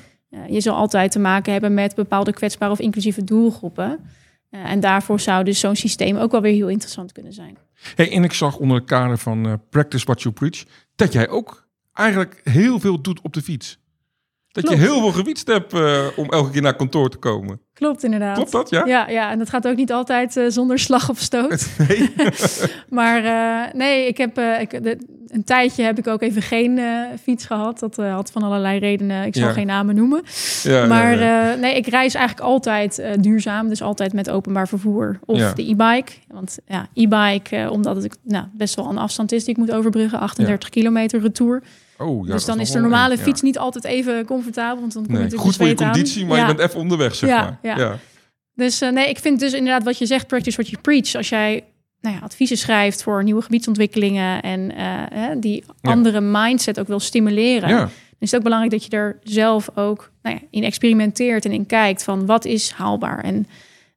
Je 0.48 0.62
zal 0.62 0.76
altijd 0.76 1.12
te 1.12 1.20
maken 1.20 1.52
hebben 1.52 1.74
met 1.74 1.96
bepaalde 1.96 2.34
kwetsbare 2.34 2.72
of 2.72 2.80
inclusieve 2.80 3.24
doelgroepen. 3.24 4.00
En 4.50 4.80
daarvoor 4.80 5.20
zou 5.20 5.44
dus 5.44 5.60
zo'n 5.60 5.76
systeem 5.76 6.18
ook 6.18 6.32
wel 6.32 6.42
weer 6.42 6.54
heel 6.54 6.70
interessant 6.70 7.12
kunnen 7.12 7.34
zijn. 7.34 7.58
Hey, 7.96 8.12
en 8.12 8.24
ik 8.24 8.34
zag 8.34 8.58
onder 8.58 8.78
het 8.78 8.86
kader 8.86 9.18
van 9.18 9.46
eh, 9.46 9.54
Practice 9.70 10.06
What 10.06 10.22
You 10.22 10.34
Preach, 10.34 10.64
dat 10.96 11.14
jij 11.14 11.30
ook 11.30 11.68
eigenlijk 11.94 12.42
heel 12.44 12.80
veel 12.80 13.02
doet 13.02 13.22
op 13.22 13.34
de 13.34 13.42
fiets. 13.42 13.79
Dat 14.52 14.64
Klopt. 14.64 14.80
je 14.80 14.86
heel 14.88 15.00
veel 15.00 15.12
gefietst 15.12 15.48
hebt 15.48 15.74
eh, 15.74 16.06
om 16.16 16.30
elke 16.30 16.50
keer 16.52 16.62
naar 16.62 16.76
kantoor 16.76 17.10
te 17.10 17.18
komen. 17.18 17.62
Klopt 17.74 18.04
inderdaad. 18.04 18.36
Klopt 18.36 18.52
dat, 18.52 18.70
ja? 18.70 18.86
Ja, 18.86 19.10
ja, 19.10 19.32
en 19.32 19.40
dat 19.40 19.50
gaat 19.50 19.68
ook 19.68 19.76
niet 19.76 19.92
altijd 19.92 20.38
eh, 20.38 20.46
zonder 20.48 20.80
slag 20.80 21.10
of 21.10 21.20
stoot. 21.20 21.68
Nee. 21.88 22.14
Maar 22.90 23.24
eh, 23.24 23.74
nee, 23.74 24.08
ik 24.08 24.18
heb 24.18 24.38
ik, 24.40 24.84
de- 24.84 25.18
een 25.32 25.44
tijdje 25.44 25.84
heb 25.84 25.98
ik 25.98 26.08
ook 26.08 26.22
even 26.22 26.42
geen 26.42 26.78
eh, 26.78 27.02
fiets 27.24 27.46
gehad. 27.46 27.80
Dat 27.80 27.98
eh, 27.98 28.14
had 28.14 28.32
van 28.32 28.44
allerlei 28.44 28.80
redenen. 28.80 29.26
Ik 29.26 29.36
zal 29.36 29.48
Ja. 29.48 29.54
geen 29.54 29.68
namen 29.68 29.96
noemen. 29.96 30.22
Ja, 30.64 30.86
maar 30.86 31.20
ja, 31.20 31.52
eh, 31.54 31.60
nee, 31.60 31.76
ik 31.76 31.88
reis 31.88 32.14
eigenlijk 32.14 32.48
altijd 32.48 33.04
duurzaam. 33.20 33.70
Dus 33.70 33.82
altijd 33.82 34.14
met 34.14 34.30
openbaar 34.30 34.68
vervoer 34.68 35.20
of 35.26 35.54
de 35.54 35.70
e-bike. 35.70 36.12
Want 36.28 36.58
ja, 36.68 36.88
e-bike, 36.94 37.68
omdat 37.72 38.04
het 38.04 38.18
nou, 38.24 38.46
best 38.54 38.76
wel 38.76 38.90
een 38.90 38.98
afstand 38.98 39.32
is 39.32 39.44
die 39.44 39.52
ik 39.54 39.58
moet 39.60 39.72
overbruggen. 39.72 40.20
38 40.20 40.70
kilometer 40.70 41.22
retour. 41.22 41.62
oh, 41.98 42.28
ja, 42.28 42.34
dus 42.34 42.46
dan 42.46 42.60
is 42.60 42.70
de 42.70 42.76
een 42.76 42.82
normale 42.82 43.18
fiets 43.18 43.42
niet 43.42 43.58
altijd 43.58 43.84
even 43.84 44.26
comfortabel. 44.26 44.80
Want 44.80 44.94
dan 44.94 45.06
kom 45.06 45.16
je 45.16 45.20
Nee, 45.22 45.38
goed 45.38 45.56
voor 45.56 45.68
je 45.68 45.78
aan. 45.78 45.92
conditie, 45.92 46.26
maar 46.26 46.40
je 46.40 46.46
bent 46.46 46.60
even 46.60 46.80
onderweg, 46.80 47.16
zeg 47.16 47.30
Ja, 47.30 47.42
maar. 47.42 47.60
ja. 47.62 47.78
Ja. 47.78 47.98
Dus 48.56 48.80
nee, 48.80 49.10
ik 49.10 49.20
vind 49.20 49.40
dus 49.40 49.54
inderdaad 49.54 49.84
wat 49.84 49.98
je 49.98 50.06
zegt, 50.06 50.28
practice 50.28 50.56
what 50.58 50.70
you 50.70 50.82
preach. 50.82 51.16
Als 51.16 51.30
jij 51.30 51.64
nou 52.02 52.16
ja, 52.16 52.22
adviezen 52.22 52.58
schrijft 52.58 53.04
voor 53.04 53.24
nieuwe 53.24 53.42
gebiedsontwikkelingen 53.42 54.42
en 54.42 54.76
eh, 54.76 55.28
die 55.38 55.64
Ja. 55.82 55.92
andere 55.92 56.22
mindset 56.22 56.80
ook 56.80 56.88
wil 56.88 57.00
stimuleren, 57.00 57.70
Ja. 57.70 57.78
dan 57.80 57.90
is 58.20 58.28
het 58.32 58.36
ook 58.40 58.44
belangrijk 58.44 58.74
dat 58.74 58.84
je 58.84 58.98
er 58.98 59.20
zelf 59.24 59.70
ook 59.76 60.12
nou 60.22 60.36
ja, 60.36 60.42
in 60.50 60.64
experimenteert 60.64 61.46
en 61.46 61.52
in 61.52 61.66
kijkt 61.66 62.04
van 62.04 62.26
wat 62.26 62.46
is 62.46 62.72
haalbaar 62.72 63.24
en 63.24 63.48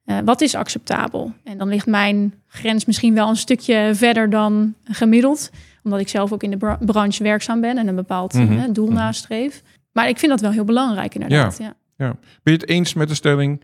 eh, 0.05 0.17
wat 0.25 0.41
is 0.41 0.55
acceptabel. 0.55 1.33
En 1.43 1.57
dan 1.57 1.67
ligt 1.67 1.85
mijn 1.87 2.33
grens 2.47 2.85
misschien 2.85 3.13
wel 3.13 3.29
een 3.29 3.35
stukje 3.35 3.91
verder 3.93 4.29
dan 4.29 4.73
gemiddeld, 4.83 5.49
omdat 5.83 5.99
ik 5.99 6.07
zelf 6.07 6.31
ook 6.31 6.43
in 6.43 6.51
de 6.51 6.57
bra- 6.57 6.77
branche 6.81 7.23
werkzaam 7.23 7.61
ben 7.61 7.77
en 7.77 7.87
een 7.87 7.95
bepaald 7.95 8.33
Mhm. 8.33 8.71
doel 8.71 8.85
Mhm. 8.87 8.95
nastreef. 8.95 9.61
Maar 9.91 10.07
ik 10.09 10.17
vind 10.17 10.31
dat 10.31 10.41
wel 10.41 10.51
heel 10.51 10.63
belangrijk 10.63 11.13
inderdaad. 11.15 11.57
Ja. 11.57 11.75
Ben 11.97 12.17
je 12.43 12.51
het 12.51 12.67
eens 12.69 12.93
met 12.93 13.07
de 13.07 13.15
stelling 13.15 13.61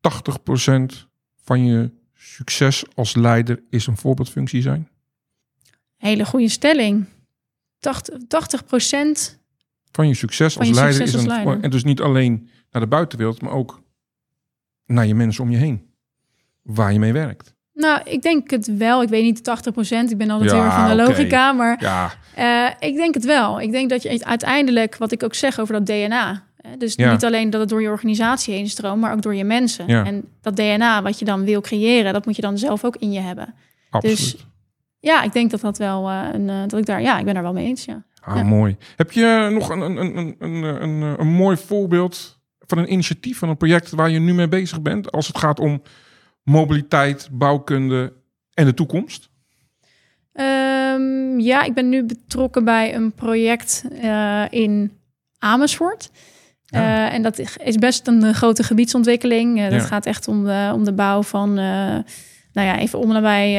80% 0.00 1.06
van 1.44 1.64
je 1.64 1.90
succes 2.40 2.84
als 2.94 3.14
leider 3.14 3.62
is 3.70 3.86
een 3.86 3.96
voorbeeldfunctie 3.96 4.62
zijn? 4.62 4.88
Hele 5.96 6.24
goede 6.24 6.48
stelling. 6.48 7.06
80%, 7.80 9.38
Van 9.92 10.08
je 10.08 10.14
succes 10.14 10.52
Van 10.52 10.60
als 10.62 10.68
je 10.68 10.74
leider 10.74 10.94
succes 10.96 11.08
is 11.08 11.14
als 11.14 11.22
een 11.22 11.44
leider. 11.44 11.64
en 11.64 11.70
dus 11.70 11.84
niet 11.84 12.00
alleen 12.00 12.48
naar 12.70 12.82
de 12.82 12.88
buitenwereld, 12.88 13.42
maar 13.42 13.52
ook 13.52 13.82
naar 14.86 15.06
je 15.06 15.14
mensen 15.14 15.44
om 15.44 15.50
je 15.50 15.56
heen. 15.56 15.88
Waar 16.62 16.92
je 16.92 16.98
mee 16.98 17.12
werkt. 17.12 17.54
Nou, 17.72 18.00
ik 18.04 18.22
denk 18.22 18.50
het 18.50 18.76
wel. 18.76 19.02
Ik 19.02 19.08
weet 19.08 19.22
niet 19.22 19.42
80% 19.42 20.10
Ik 20.10 20.16
ben 20.18 20.30
altijd 20.30 20.50
Ja, 20.50 20.56
heel 20.56 20.64
erg 20.64 20.74
van 20.74 20.88
de 20.88 20.94
logica. 20.94 21.52
Maar 21.52 21.76
Ja, 21.82 22.12
eh, 22.34 22.88
ik 22.88 22.96
denk 22.96 23.14
het 23.14 23.24
wel. 23.24 23.60
Ik 23.60 23.70
denk 23.70 23.90
dat 23.90 24.02
je 24.02 24.24
uiteindelijk, 24.24 24.96
wat 24.96 25.12
ik 25.12 25.22
ook 25.22 25.34
zeg 25.34 25.58
over 25.58 25.74
dat 25.74 25.86
DNA... 25.86 26.48
Dus 26.78 26.94
Ja. 26.94 27.12
niet 27.12 27.24
alleen 27.24 27.50
dat 27.50 27.60
het 27.60 27.68
door 27.68 27.82
je 27.82 27.88
organisatie 27.88 28.54
heen 28.54 28.68
stroomt, 28.68 29.00
maar 29.00 29.12
ook 29.12 29.22
door 29.22 29.34
je 29.34 29.44
mensen. 29.44 29.86
Ja. 29.86 30.04
En 30.04 30.24
dat 30.40 30.56
DNA 30.56 31.02
wat 31.02 31.18
je 31.18 31.24
dan 31.24 31.44
wil 31.44 31.60
creëren, 31.60 32.12
dat 32.12 32.26
moet 32.26 32.36
je 32.36 32.42
dan 32.42 32.58
zelf 32.58 32.84
ook 32.84 32.96
in 32.96 33.12
je 33.12 33.20
hebben. 33.20 33.54
absoluut. 33.90 34.16
Dus- 34.16 34.44
Ja, 35.02 35.22
ik 35.22 35.32
denk 35.32 35.50
dat 35.50 35.60
dat 35.60 35.78
wel 35.78 36.08
eh, 36.08 36.28
een, 36.32 36.48
eh, 36.48 36.60
dat 36.66 36.78
ik 36.78 36.86
daar, 36.86 37.02
ja, 37.02 37.18
ik 37.18 37.24
ben 37.24 37.34
daar 37.34 37.42
wel 37.42 37.52
mee 37.52 37.66
eens. 37.66 37.84
Ja. 37.84 38.02
Ah, 38.20 38.36
Ja. 38.36 38.42
mooi. 38.42 38.76
Heb 38.96 39.12
je 39.12 39.48
nog 39.52 39.68
een, 39.70 39.80
een, 39.80 39.96
een, 39.96 40.16
een, 40.16 40.36
een, 40.38 40.82
een, 40.82 41.20
een 41.20 41.26
mooi 41.32 41.56
voorbeeld 41.56 42.38
van 42.58 42.78
een 42.78 42.92
initiatief, 42.92 43.38
van 43.38 43.48
een 43.48 43.56
project 43.56 43.90
waar 43.90 44.10
je 44.10 44.18
nu 44.18 44.34
mee 44.34 44.48
bezig 44.48 44.82
bent 44.82 45.12
als 45.12 45.26
het 45.26 45.38
gaat 45.38 45.60
om 45.60 45.82
mobiliteit, 46.42 47.28
bouwkunde 47.32 48.12
en 48.54 48.64
de 48.64 48.74
toekomst? 48.74 49.28
Ehm, 50.32 51.38
ja, 51.38 51.62
ik 51.62 51.74
ben 51.74 51.88
nu 51.88 52.04
betrokken 52.04 52.64
bij 52.64 52.94
een 52.94 53.12
project 53.12 53.84
eh, 54.02 54.44
in 54.50 54.92
Amersfoort. 55.38 56.10
Ja. 56.70 57.08
Eh, 57.08 57.14
en 57.14 57.22
dat 57.22 57.38
is 57.38 57.76
best 57.76 58.06
een 58.06 58.24
eh, 58.24 58.34
grote 58.34 58.62
gebiedsontwikkeling. 58.62 59.58
Eh, 59.58 59.64
dat 59.70 59.80
Ja. 59.80 59.86
gaat 59.86 60.06
echt 60.06 60.28
om 60.28 60.44
de, 60.44 60.70
om 60.74 60.84
de 60.84 60.92
bouw 60.92 61.22
van, 61.22 61.54
nou 61.54 62.66
ja, 62.66 62.78
even 62.78 62.98
om 62.98 63.08
nabij, 63.08 63.54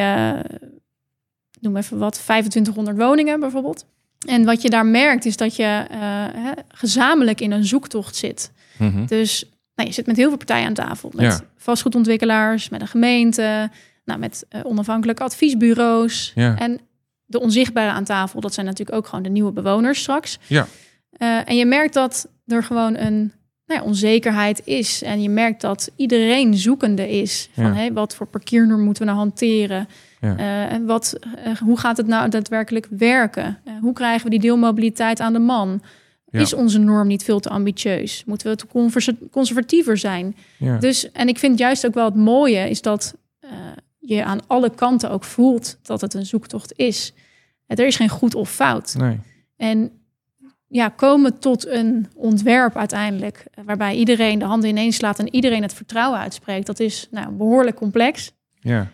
noem 1.59 1.77
even 1.77 1.97
wat, 1.97 2.13
2500 2.13 2.97
woningen 2.97 3.39
bijvoorbeeld. 3.39 3.85
En 4.27 4.45
wat 4.45 4.61
je 4.61 4.69
daar 4.69 4.85
merkt 4.85 5.25
is 5.25 5.37
dat 5.37 5.55
je 5.55 5.63
hè, 6.33 6.51
gezamenlijk 6.67 7.41
in 7.41 7.51
een 7.51 7.65
zoektocht 7.65 8.15
zit. 8.15 8.51
Dus 9.07 9.43
nou, 9.75 9.87
je 9.89 9.93
zit 9.95 10.05
met 10.07 10.15
heel 10.17 10.27
veel 10.27 10.37
partijen 10.37 10.67
aan 10.67 10.73
tafel. 10.73 11.11
Met 11.15 11.25
Ja. 11.25 11.39
vastgoedontwikkelaars, 11.57 12.69
met 12.69 12.81
een 12.81 12.87
gemeente, 12.87 13.69
nou, 14.05 14.19
met 14.19 14.45
onafhankelijke 14.63 15.23
adviesbureaus. 15.23 16.31
En 16.35 16.79
de 17.25 17.39
onzichtbare 17.39 17.91
aan 17.91 18.03
tafel, 18.03 18.41
dat 18.41 18.53
zijn 18.53 18.65
natuurlijk 18.65 18.97
ook 18.97 19.07
gewoon 19.07 19.23
de 19.23 19.29
nieuwe 19.29 19.51
bewoners 19.51 19.99
straks. 19.99 20.39
Ja. 20.47 20.67
Eh, 21.11 21.49
en 21.49 21.57
je 21.57 21.65
merkt 21.65 21.93
dat 21.93 22.27
er 22.47 22.63
gewoon 22.63 22.95
een 22.97 23.33
nou 23.65 23.79
ja, 23.79 23.83
onzekerheid 23.83 24.61
is. 24.65 25.01
En 25.03 25.21
je 25.21 25.29
merkt 25.29 25.61
dat 25.61 25.91
iedereen 25.95 26.57
zoekende 26.57 27.09
is. 27.09 27.49
Van 27.53 27.63
Ja. 27.63 27.73
hey, 27.73 27.93
wat 27.93 28.15
voor 28.15 28.27
parkeernorm 28.27 28.81
moeten 28.81 29.03
we 29.03 29.11
nou 29.11 29.21
hanteren? 29.21 29.87
Ja. 30.21 30.37
Eh, 30.37 30.71
en 30.71 30.85
wat, 30.85 31.19
eh, 31.43 31.57
hoe 31.57 31.79
gaat 31.79 31.97
het 31.97 32.07
nou 32.07 32.29
daadwerkelijk 32.29 32.87
werken? 32.89 33.57
Hoe 33.81 33.93
krijgen 33.93 34.23
we 34.23 34.29
die 34.29 34.39
deelmobiliteit 34.39 35.19
aan 35.19 35.33
de 35.33 35.39
man? 35.39 35.81
Is 36.29 36.53
onze 36.53 36.79
norm 36.79 37.07
niet 37.07 37.23
veel 37.23 37.39
te 37.39 37.49
ambitieus? 37.49 38.23
Moeten 38.25 38.49
we 38.49 38.55
te 38.55 38.67
conservatiever 39.31 39.97
zijn? 39.97 40.35
Dus, 40.79 41.11
en 41.11 41.27
ik 41.27 41.39
vind 41.39 41.59
juist 41.59 41.85
ook 41.85 41.93
wel 41.93 42.05
het 42.05 42.15
mooie 42.15 42.69
is 42.69 42.81
dat 42.81 43.15
je 43.99 44.23
aan 44.23 44.39
alle 44.47 44.69
kanten 44.69 45.11
ook 45.11 45.23
voelt 45.23 45.77
dat 45.81 46.01
het 46.01 46.13
een 46.13 46.25
zoektocht 46.25 46.73
is. 46.75 47.13
Er 47.67 47.85
is 47.85 47.95
geen 47.95 48.09
goed 48.09 48.35
of 48.35 48.51
fout. 48.51 48.95
Nee. 48.97 49.19
En 49.57 49.91
ja, 50.73 50.89
komen 50.89 51.39
tot 51.39 51.67
een 51.67 52.07
ontwerp 52.15 52.75
uiteindelijk. 52.77 53.45
eh, 53.53 53.63
Waarbij 53.65 53.95
iedereen 53.95 54.39
de 54.39 54.45
handen 54.45 54.69
ineens 54.69 54.95
slaat 54.95 55.19
en 55.19 55.35
iedereen 55.35 55.61
het 55.61 55.73
vertrouwen 55.73 56.19
uitspreekt. 56.19 56.65
Dat 56.65 56.79
is 56.79 57.07
nou, 57.11 57.31
behoorlijk 57.31 57.75
complex. 57.75 58.31
Ja. 58.59 58.87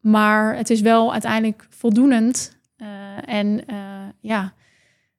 Maar 0.00 0.56
het 0.56 0.70
is 0.70 0.80
wel 0.80 1.12
uiteindelijk 1.12 1.66
voldoenend. 1.70 2.58
Eh, 2.76 2.86
en 3.26 3.66
eh, 3.66 3.76
ja, 4.20 4.52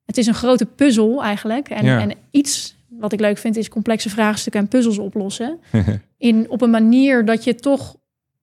het 0.06 0.17
is 0.17 0.28
een 0.28 0.34
grote 0.34 0.65
puzzel 0.65 1.23
eigenlijk. 1.23 1.69
En, 1.69 1.86
Ja. 1.86 1.99
en 1.99 2.12
iets 2.32 2.76
wat 2.89 3.13
ik 3.13 3.19
leuk 3.19 3.38
vind 3.38 3.56
is 3.58 3.69
complexe 3.69 4.10
vraagstukken 4.10 4.62
en 4.62 4.67
puzzels 4.67 4.97
oplossen. 4.97 5.60
In, 6.17 6.49
op 6.49 6.62
een 6.62 6.69
manier 6.69 7.26
dat 7.26 7.43
je 7.43 7.56
toch 7.56 7.95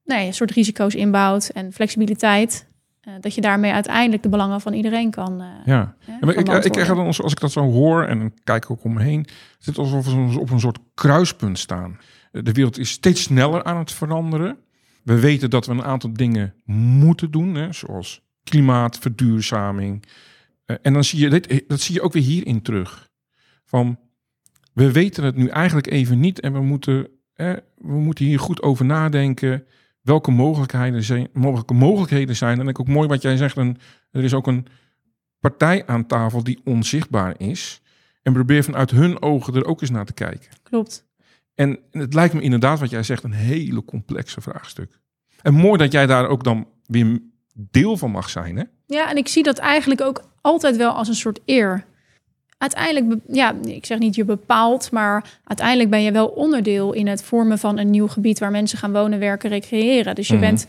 nee, 0.05 0.27
een 0.27 0.35
soort 0.35 0.51
risico's 0.51 0.95
inbouwt 0.95 1.49
en 1.49 1.73
flexibiliteit. 1.73 2.67
Eh, 3.01 3.13
dat 3.21 3.35
je 3.35 3.41
daarmee 3.41 3.73
uiteindelijk 3.73 4.23
de 4.23 4.29
belangen 4.29 4.61
van 4.61 4.73
iedereen 4.73 5.11
kan. 5.11 5.41
eh, 5.41 5.47
ja. 5.65 5.95
hè, 5.99 6.13
maar 6.21 6.35
kan 6.35 6.57
ik, 6.57 6.65
ik 6.65 6.73
krijg 6.73 6.89
dan, 6.89 7.07
als 7.07 7.23
als 7.23 7.33
ik 7.33 7.41
dat 7.41 7.53
zo 7.53 7.61
hoor 7.71 8.05
en 8.05 8.19
dan 8.19 8.33
kijk 8.45 8.65
ik 8.65 8.71
ook 8.71 8.85
om 8.85 8.93
me 8.93 9.03
heen, 9.03 9.27
is 9.61 9.79
alsof 9.79 10.07
we 10.07 10.39
op 10.41 10.51
een 10.51 10.61
soort 10.61 10.79
kruispunt 10.95 11.59
staan. 11.59 11.99
Eh, 12.33 12.43
De 12.43 12.53
wereld 12.53 12.79
is 12.79 12.91
steeds 12.91 13.23
sneller 13.23 13.65
aan 13.65 13.77
het 13.79 13.93
veranderen. 13.93 14.59
We 15.03 15.21
weten 15.21 15.51
dat 15.51 15.67
we 15.67 15.73
een 15.73 15.83
aantal 15.85 16.13
dingen 16.13 16.55
moeten 16.65 17.31
doen, 17.31 17.55
hè, 17.55 17.73
zoals 17.73 18.21
klimaat, 18.45 18.99
verduurzaming. 18.99 20.05
Eh, 20.65 20.77
en 20.83 20.93
dan 20.93 21.05
zie 21.05 21.19
je 21.21 21.29
dit, 21.31 21.65
dat 21.69 21.81
zie 21.81 21.95
je 21.95 22.03
ook 22.03 22.13
weer 22.13 22.23
hierin 22.23 22.63
terug. 22.63 23.09
Van, 23.65 23.99
we 24.73 24.93
weten 24.93 25.25
het 25.25 25.37
nu 25.37 25.49
eigenlijk 25.49 25.87
even 25.91 26.21
niet 26.21 26.41
en 26.41 26.53
we 26.53 26.61
moeten, 26.61 27.09
hè, 27.35 27.53
we 27.77 27.99
moeten 27.99 28.25
hier 28.25 28.39
goed 28.39 28.63
over 28.63 28.85
nadenken. 28.85 29.65
Welke 30.01 30.31
mogelijkheden 30.31 31.03
zijn, 31.03 31.29
mogelijke 31.33 31.75
mogelijkheden 31.75 32.37
zijn. 32.37 32.61
En 32.61 32.69
ik 32.69 32.81
ook 32.81 32.89
mooi 32.89 33.09
wat 33.09 33.23
jij 33.23 33.37
zegt. 33.37 33.57
En 33.57 33.77
er 34.11 34.25
is 34.25 34.35
ook 34.35 34.47
een 34.47 34.67
partij 35.41 35.87
aan 35.87 36.07
tafel 36.07 36.45
die 36.45 36.61
onzichtbaar 36.65 37.35
is. 37.39 37.81
En 38.23 38.33
probeer 38.33 38.65
vanuit 38.65 38.91
hun 38.91 39.23
ogen 39.23 39.55
er 39.55 39.65
ook 39.65 39.81
eens 39.81 39.91
naar 39.91 40.05
te 40.05 40.13
kijken. 40.13 40.51
Klopt. 40.63 41.09
En 41.55 41.79
het 41.91 42.15
lijkt 42.15 42.35
me 42.35 42.41
inderdaad, 42.41 42.81
wat 42.81 42.91
jij 42.91 43.03
zegt, 43.03 43.23
een 43.23 43.33
hele 43.33 43.85
complexe 43.85 44.41
vraagstuk. 44.41 45.01
En 45.43 45.55
mooi 45.55 45.79
dat 45.79 45.93
jij 45.93 46.07
daar 46.07 46.29
ook 46.29 46.45
dan 46.45 46.69
weer 46.87 47.23
deel 47.55 47.97
van 47.97 48.11
mag 48.11 48.31
zijn, 48.31 48.57
hè? 48.57 48.65
Ja, 48.87 49.11
en 49.11 49.17
ik 49.17 49.29
zie 49.29 49.43
dat 49.43 49.59
eigenlijk 49.59 50.01
ook 50.01 50.25
altijd 50.41 50.77
wel 50.77 50.93
als 50.93 51.09
een 51.09 51.15
soort 51.15 51.41
eer. 51.45 51.85
Uiteindelijk, 52.61 53.21
ja, 53.29 53.55
ik 53.65 53.87
zeg 53.87 53.99
niet 53.99 54.15
je 54.15 54.25
bepaalt, 54.25 54.91
maar 54.91 55.25
uiteindelijk 55.45 55.91
ben 55.91 56.03
je 56.03 56.13
wel 56.13 56.27
onderdeel 56.27 56.93
in 56.93 57.07
het 57.07 57.23
vormen 57.23 57.59
van 57.59 57.79
een 57.79 57.91
nieuw 57.91 58.09
gebied 58.09 58.39
waar 58.39 58.51
mensen 58.51 58.79
gaan 58.79 58.93
wonen, 58.93 59.19
werken, 59.19 59.51
recreëren. 59.51 60.15
Dus 60.15 60.29
je 60.29 60.33
Mhm. 60.35 60.43
bent, 60.43 60.67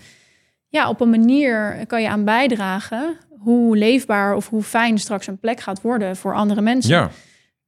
ja, 0.67 0.89
op 0.89 1.01
een 1.01 1.09
manier 1.09 1.83
kan 1.87 2.01
je 2.01 2.09
aan 2.09 2.23
bijdragen 2.25 3.17
hoe 3.39 3.77
leefbaar 3.77 4.35
of 4.35 4.49
hoe 4.49 4.63
fijn 4.63 4.97
straks 4.99 5.27
een 5.27 5.37
plek 5.39 5.59
gaat 5.59 5.81
worden 5.81 6.15
voor 6.15 6.33
andere 6.35 6.61
mensen. 6.61 6.91
Ja, 6.91 7.09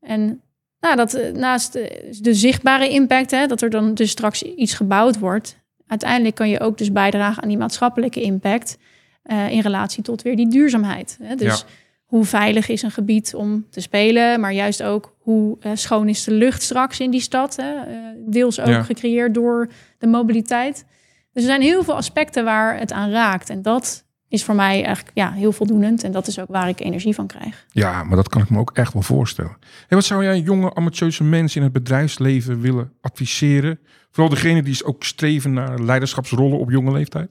En 0.02 0.42
nou, 0.80 0.96
dat 0.96 1.14
eh, 1.14 1.32
naast 1.34 1.74
de, 1.74 2.18
de 2.22 2.34
zichtbare 2.34 2.90
impact, 2.90 3.32
hè, 3.32 3.48
dat 3.48 3.62
er 3.62 3.70
dan 3.70 3.94
dus 3.94 4.10
straks 4.10 4.44
iets 4.44 4.74
gebouwd 4.74 5.20
wordt, 5.20 5.58
uiteindelijk 5.88 6.36
kan 6.36 6.50
je 6.50 6.60
ook 6.60 6.78
dus 6.78 6.92
bijdragen 6.92 7.44
aan 7.44 7.50
die 7.50 7.58
maatschappelijke 7.58 8.22
impact 8.22 8.78
eh, 9.24 9.50
in 9.52 9.60
relatie 9.60 10.04
tot 10.04 10.22
weer 10.22 10.36
die 10.36 10.50
duurzaamheid. 10.50 11.18
Hè. 11.24 11.36
Dus 11.36 11.60
Ja. 11.60 11.66
Hoe 12.14 12.26
veilig 12.26 12.70
is 12.70 12.82
een 12.82 12.92
gebied 12.92 13.34
om 13.36 13.66
te 13.70 13.82
spelen, 13.82 14.40
maar 14.40 14.54
juist 14.54 14.84
ook 14.84 15.16
hoe 15.20 15.58
eh, 15.60 15.72
schoon 15.74 16.10
is 16.10 16.24
de 16.24 16.32
lucht 16.34 16.62
straks 16.62 17.00
in 17.00 17.12
die 17.12 17.22
stad, 17.22 17.56
hè, 17.56 17.74
eh, 17.74 17.96
deels 18.28 18.60
ook 18.60 18.68
Ja. 18.68 18.84
gecreëerd 18.84 19.34
door 19.34 19.68
de 19.98 20.08
mobiliteit. 20.08 20.86
Dus 21.32 21.44
er 21.44 21.50
zijn 21.50 21.62
heel 21.62 21.84
veel 21.84 21.96
aspecten 21.96 22.44
waar 22.44 22.80
het 22.80 22.92
aan 22.92 23.10
raakt 23.12 23.50
en 23.50 23.62
dat 23.62 24.06
is 24.28 24.44
voor 24.44 24.56
mij 24.56 24.84
eigenlijk 24.84 25.12
ja, 25.14 25.32
heel 25.32 25.52
voldoenend 25.52 26.04
en 26.04 26.12
dat 26.12 26.28
is 26.28 26.40
ook 26.40 26.48
waar 26.50 26.68
ik 26.68 26.80
energie 26.80 27.14
van 27.16 27.28
krijg. 27.28 27.66
ja, 27.72 28.04
maar 28.04 28.16
dat 28.16 28.30
kan 28.30 28.42
ik 28.42 28.50
me 28.50 28.60
ook 28.60 28.72
echt 28.74 28.94
wel 28.94 29.02
voorstellen. 29.02 29.58
En 29.88 29.96
wat 29.96 30.06
zou 30.06 30.24
jij 30.24 30.40
jonge 30.40 30.70
ambitieuze 30.70 31.24
mensen 31.24 31.58
in 31.58 31.64
het 31.64 31.74
bedrijfsleven 31.74 32.62
willen 32.62 32.92
adviseren? 33.02 33.80
Vooral 34.12 34.34
degene 34.34 34.64
die 34.64 34.84
ook 34.86 35.04
streven 35.04 35.54
naar 35.54 35.80
leiderschapsrollen 35.80 36.60
op 36.60 36.70
jonge 36.70 36.92
leeftijd? 36.92 37.30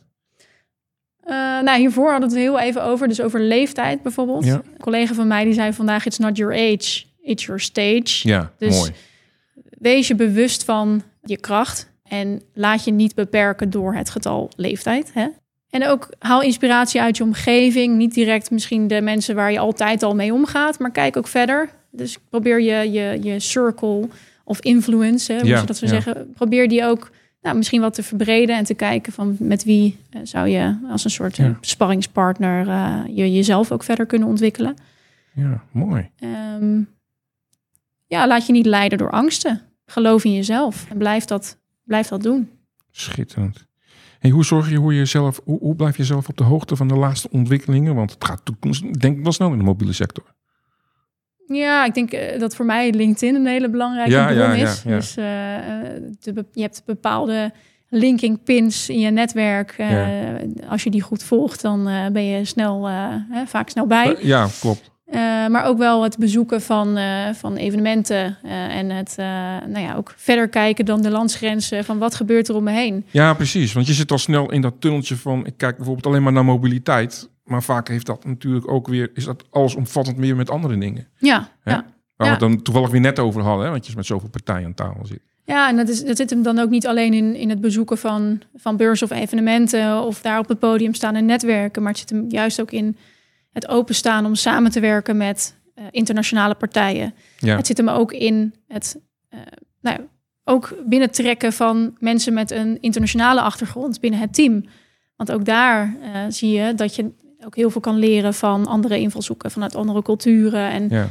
Eh, 1.25 1.35
nou, 1.61 1.79
hiervoor 1.79 2.11
hadden 2.11 2.29
we 2.29 2.35
het 2.35 2.45
heel 2.45 2.59
even 2.59 2.83
over, 2.85 3.09
dus 3.09 3.21
over 3.21 3.41
leeftijd 3.41 4.03
bijvoorbeeld. 4.03 4.45
Ja. 4.45 4.55
Een 4.55 4.81
collega 4.81 5.15
van 5.15 5.27
mij 5.27 5.45
die 5.45 5.53
zei 5.53 5.73
vandaag: 5.73 6.07
It's 6.07 6.19
not 6.19 6.37
your 6.37 6.53
age, 6.55 7.05
it's 7.23 7.45
your 7.45 7.61
stage. 7.61 8.29
Ja, 8.29 8.53
Dus- 8.59 8.79
mooi. 8.79 8.91
Wees 9.79 10.09
je 10.09 10.15
bewust 10.15 10.65
van 10.65 11.03
je 11.23 11.37
kracht 11.37 11.91
en 12.09 12.43
laat 12.55 12.85
je 12.85 12.93
niet 12.93 13.15
beperken 13.15 13.71
door 13.71 13.95
het 13.95 14.11
getal 14.11 14.51
leeftijd. 14.57 15.11
Hè? 15.15 15.27
En 15.71 15.87
ook 15.87 16.09
haal 16.19 16.43
inspiratie 16.43 17.01
uit 17.01 17.17
je 17.17 17.23
omgeving. 17.23 17.97
Niet 17.97 18.15
direct 18.15 18.51
misschien 18.51 18.87
de 18.89 19.01
mensen 19.01 19.35
waar 19.35 19.53
je 19.53 19.59
altijd 19.59 20.03
al 20.03 20.15
mee 20.15 20.33
omgaat, 20.33 20.79
maar 20.79 20.91
kijk 20.91 21.17
ook 21.17 21.29
verder. 21.29 21.69
Dus 21.91 22.19
probeer 22.31 22.61
je, 22.61 22.91
je, 22.93 23.19
je 23.23 23.41
circle 23.41 24.09
of 24.45 24.61
influence, 24.61 25.33
hè, 25.33 25.39
hoe 25.39 25.49
Ja, 25.49 25.59
ze 25.61 25.67
dat 25.67 25.77
zo 25.77 25.87
ja. 25.87 25.93
zeggen, 25.93 26.33
probeer 26.35 26.69
die 26.69 26.85
ook 26.85 27.11
nou, 27.43 27.57
misschien 27.57 27.81
wat 27.81 27.95
te 27.95 28.03
verbreden 28.03 28.57
en 28.57 28.65
te 28.65 28.75
kijken 28.75 29.13
van 29.13 29.37
met 29.39 29.65
wie 29.65 29.99
eh, 30.11 30.21
zou 30.25 30.49
je 30.49 30.77
als 30.91 31.05
een 31.05 31.11
soort 31.11 31.39
eh, 31.39 31.45
Ja. 31.47 31.59
sparringspartner 31.61 32.69
eh, 32.69 33.17
je 33.17 33.33
jezelf 33.33 33.73
ook 33.73 33.83
verder 33.83 34.07
kunnen 34.07 34.29
ontwikkelen. 34.29 34.75
Ja, 35.35 35.63
mooi. 35.71 36.11
Ehm, 36.19 36.81
ja, 38.07 38.27
laat 38.27 38.47
je 38.47 38.53
niet 38.53 38.67
leiden 38.67 38.99
door 38.99 39.11
angsten. 39.11 39.61
Geloof 39.87 40.25
in 40.25 40.33
jezelf 40.33 40.87
en 40.91 40.99
blijf 40.99 41.25
dat, 41.25 41.59
blijf 41.85 42.09
dat 42.09 42.23
doen. 42.23 42.51
Schitterend. 42.91 43.67
Hey, 44.19 44.31
hoe 44.31 44.45
zorg 44.45 44.71
je 44.71 44.77
hoe 44.77 44.95
je 44.95 45.05
zelf, 45.05 45.41
hoe, 45.45 45.59
hoe 45.59 45.75
blijf 45.77 45.97
je 45.97 46.05
zelf 46.05 46.29
op 46.29 46.37
de 46.37 46.45
hoogte 46.45 46.77
van 46.77 46.89
de 46.89 46.95
laatste 46.95 47.31
ontwikkelingen? 47.31 47.95
Want 47.95 48.11
het 48.11 48.25
gaat 48.25 48.45
toekomst, 48.45 49.01
denk 49.01 49.17
ik 49.17 49.23
wel 49.23 49.33
snel 49.33 49.53
in 49.53 49.59
de 49.59 49.65
mobiele 49.65 49.93
sector. 49.93 50.25
Ja, 51.55 51.85
ik 51.85 51.95
denk 51.95 52.13
eh, 52.13 52.39
dat 52.41 52.55
voor 52.57 52.65
mij 52.65 52.93
LinkedIn 52.93 53.35
een 53.35 53.47
hele 53.47 53.71
belangrijke 53.71 54.11
Ja, 54.11 54.25
bron 54.27 54.37
ja, 54.39 54.53
is. 54.53 54.83
ja. 54.85 54.95
Dus 54.97 55.17
eh, 55.17 55.25
de 56.21 56.45
je 56.53 56.63
hebt 56.63 56.83
bepaalde 56.87 57.51
linking 57.89 58.43
pins 58.43 58.89
in 58.89 58.99
je 59.01 59.11
netwerk. 59.11 59.75
Eh, 59.79 59.89
Als 60.69 60.85
je 60.85 60.91
die 60.91 61.01
goed 61.01 61.23
volgt, 61.23 61.63
dan 61.63 61.85
ben 62.13 62.25
je 62.25 62.45
snel, 62.45 62.89
eh, 62.89 62.95
hè, 63.31 63.47
vaak 63.47 63.69
snel 63.69 63.87
bij. 63.87 64.17
Ja, 64.21 64.49
klopt. 64.61 64.91
Maar 65.51 65.65
ook 65.65 65.79
wel 65.79 66.03
het 66.03 66.19
bezoeken 66.19 66.63
van, 66.63 66.99
van 67.35 67.57
evenementen 67.57 68.37
en 68.71 68.91
het 68.91 69.15
nou 69.67 69.79
ja, 69.79 69.95
ook 69.95 70.15
verder 70.17 70.49
kijken 70.49 70.85
dan 70.85 71.03
de 71.03 71.11
landsgrenzen 71.11 71.85
van 71.85 71.99
wat 71.99 72.15
gebeurt 72.15 72.49
er 72.49 72.55
om 72.55 72.65
me 72.65 72.71
heen. 72.71 73.05
Ja, 73.11 73.35
precies. 73.35 73.73
Want 73.73 73.87
je 73.87 73.93
zit 73.93 74.11
al 74.11 74.19
snel 74.19 74.51
in 74.53 74.61
dat 74.61 74.75
tunneltje 74.79 75.17
van, 75.17 75.47
ik 75.47 75.55
kijk 75.57 75.77
bijvoorbeeld 75.77 76.07
alleen 76.07 76.23
maar 76.23 76.33
naar 76.33 76.45
mobiliteit. 76.45 77.29
Maar 77.45 77.63
vaak 77.63 77.89
heeft 77.89 78.07
dat 78.07 78.25
natuurlijk 78.25 78.71
ook 78.71 78.89
weer, 78.89 79.11
is 79.15 79.25
dat 79.25 79.45
allesomvattend 79.51 80.17
meer 80.17 80.37
met 80.37 80.51
andere 80.51 80.79
dingen. 80.79 81.09
Ja, 81.19 81.49
Hè? 81.63 81.71
ja. 81.71 81.85
Waar 82.17 82.31
Ja. 82.31 82.37
we 82.39 82.45
het 82.45 82.53
dan 82.55 82.63
toevallig 82.63 82.91
weer 82.91 83.01
net 83.01 83.19
over 83.19 83.43
hadden, 83.43 83.65
hè? 83.65 83.71
want 83.71 83.87
je 83.87 83.93
met 83.97 84.07
zoveel 84.07 84.29
partijen 84.29 84.67
aan 84.67 84.75
tafel 84.75 85.07
zit. 85.07 85.21
Ja, 85.45 85.69
en 85.69 85.77
dat, 85.77 85.89
is, 85.89 86.05
dat 86.05 86.17
zit 86.17 86.31
hem 86.31 86.43
dan 86.43 86.59
ook 86.59 86.71
niet 86.71 86.87
alleen 86.87 87.15
in, 87.15 87.35
in 87.35 87.51
het 87.51 87.61
bezoeken 87.61 87.99
van, 87.99 88.41
van 88.55 88.77
beurzen 88.77 89.11
of 89.11 89.17
evenementen 89.17 90.03
of 90.03 90.21
daar 90.21 90.39
op 90.39 90.49
het 90.49 90.59
podium 90.59 90.95
staan 90.95 91.15
en 91.15 91.27
netwerken, 91.27 91.83
maar 91.83 91.91
het 91.91 92.01
zit 92.01 92.11
hem 92.11 92.25
juist 92.29 92.61
ook 92.61 92.71
in 92.71 92.97
het 93.53 93.69
openstaan 93.69 94.27
om 94.27 94.35
samen 94.35 94.71
te 94.71 94.81
werken 94.81 95.17
met 95.17 95.57
eh, 95.75 95.85
internationale 95.91 96.55
partijen. 96.55 97.15
Ja, 97.39 97.57
Het 97.57 97.67
zit 97.67 97.77
hem 97.77 97.89
ook 97.89 98.13
in 98.13 98.55
het 98.69 99.01
eh, 99.29 99.39
nou, 99.81 100.01
ook 100.45 100.75
binnentrekken 100.87 101.53
van 101.53 101.97
mensen 101.99 102.35
met 102.35 102.51
een 102.51 102.79
internationale 102.81 103.41
achtergrond 103.41 104.01
binnen 104.01 104.21
het 104.21 104.35
team. 104.35 104.65
Want 105.17 105.33
ook 105.33 105.45
daar 105.45 105.97
eh, 106.03 106.21
zie 106.29 106.51
je 106.61 106.75
dat 106.75 106.95
je 106.95 107.11
ook 107.45 107.57
heel 107.57 107.71
veel 107.71 107.81
kan 107.81 107.97
leren 107.99 108.35
van 108.35 108.67
andere 108.67 108.99
invalshoeken, 108.99 109.51
vanuit 109.51 109.75
andere 109.75 110.03
culturen 110.03 110.71
en 110.71 110.89
ja. 110.89 111.09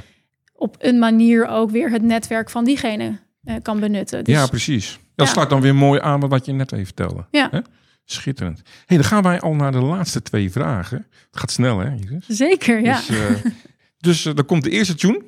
op 0.54 0.76
een 0.80 1.00
manier 1.00 1.48
ook 1.48 1.72
weer 1.72 1.90
het 1.92 2.02
netwerk 2.02 2.50
van 2.50 2.64
diegene 2.66 3.20
eh, 3.44 3.56
kan 3.62 3.80
benutten. 3.80 4.24
Dus, 4.24 4.36
ja 4.36 4.48
precies. 4.48 5.00
Dat 5.16 5.28
Ja. 5.28 5.34
sluit 5.34 5.50
dan 5.50 5.62
weer 5.62 5.76
mooi 5.76 6.00
aan 6.00 6.28
wat 6.30 6.46
je 6.46 6.52
net 6.52 6.72
even 6.72 6.86
vertelde. 6.86 7.26
Ja. 7.32 7.48
Hè? 7.52 7.60
Schitterend. 8.06 8.62
hey, 8.86 8.98
dan 8.98 9.06
gaan 9.06 9.24
wij 9.24 9.40
al 9.40 9.54
naar 9.54 9.72
de 9.72 9.82
laatste 9.82 10.22
twee 10.22 10.52
vragen. 10.52 10.98
Het 11.32 11.40
gaat 11.40 11.52
snel, 11.52 11.80
hè, 11.80 11.96
Iris? 11.96 12.26
Zeker, 12.28 12.82
ja. 12.82 12.96
Dus, 12.96 13.10
eh, 13.10 13.52
dus 13.98 14.26
eh, 14.26 14.36
dan 14.36 14.46
komt 14.46 14.64
de 14.64 14.70
eerste 14.70 14.96
tune 14.96 15.22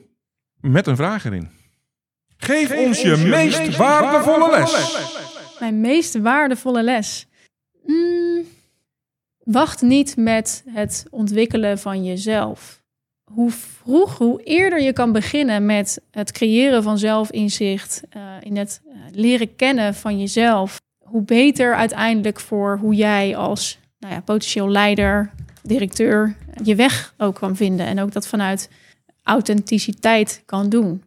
met 0.62 0.88
een 0.88 0.96
vraag 0.96 1.26
erin. 1.26 1.50
Geef, 2.38 2.72
ons 2.78 3.02
je, 3.02 3.18
meest, 3.18 3.78
waardevolle 3.78 4.52
les. 4.52 4.98
Mijn 5.60 5.82
meest 5.82 6.20
waardevolle 6.20 6.84
les. 6.84 7.28
Mm, 7.86 8.44
wacht 9.44 9.82
niet 9.82 10.18
met 10.18 10.64
het 10.70 11.06
ontwikkelen 11.10 11.80
van 11.80 12.04
jezelf. 12.04 12.82
Hoe 13.32 13.52
vroeg, 13.52 14.18
hoe 14.18 14.44
eerder 14.44 14.82
je 14.82 14.94
kan 14.94 15.12
beginnen 15.12 15.66
met 15.66 16.02
het 16.12 16.32
creëren 16.32 16.84
van 16.84 16.98
zelfinzicht, 16.98 18.04
eh, 18.10 18.22
in 18.40 18.58
het 18.58 18.82
eh, 18.86 18.96
leren 19.12 19.56
kennen 19.56 19.96
van 19.96 20.20
jezelf, 20.20 20.82
hoe 21.06 21.22
beter 21.22 21.76
uiteindelijk 21.76 22.40
voor 22.40 22.78
hoe 22.78 22.96
jij 22.96 23.36
als 23.36 23.80
nou 24.00 24.14
ja, 24.14 24.22
potentieel 24.22 24.70
leider, 24.70 25.32
directeur, 25.62 26.36
je 26.64 26.76
weg 26.76 27.14
ook 27.18 27.36
kan 27.36 27.56
vinden. 27.56 27.86
En 27.86 28.00
ook 28.00 28.12
dat 28.12 28.28
vanuit 28.28 28.70
authenticiteit 29.24 30.44
kan 30.46 30.70
doen. 30.70 31.04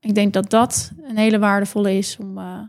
Ik 0.00 0.14
denk 0.14 0.32
dat 0.32 0.50
dat 0.50 0.92
een 1.02 1.16
hele 1.16 1.38
waardevolle 1.38 1.96
is 1.96 2.16
om 2.20 2.38
eh, 2.38 2.60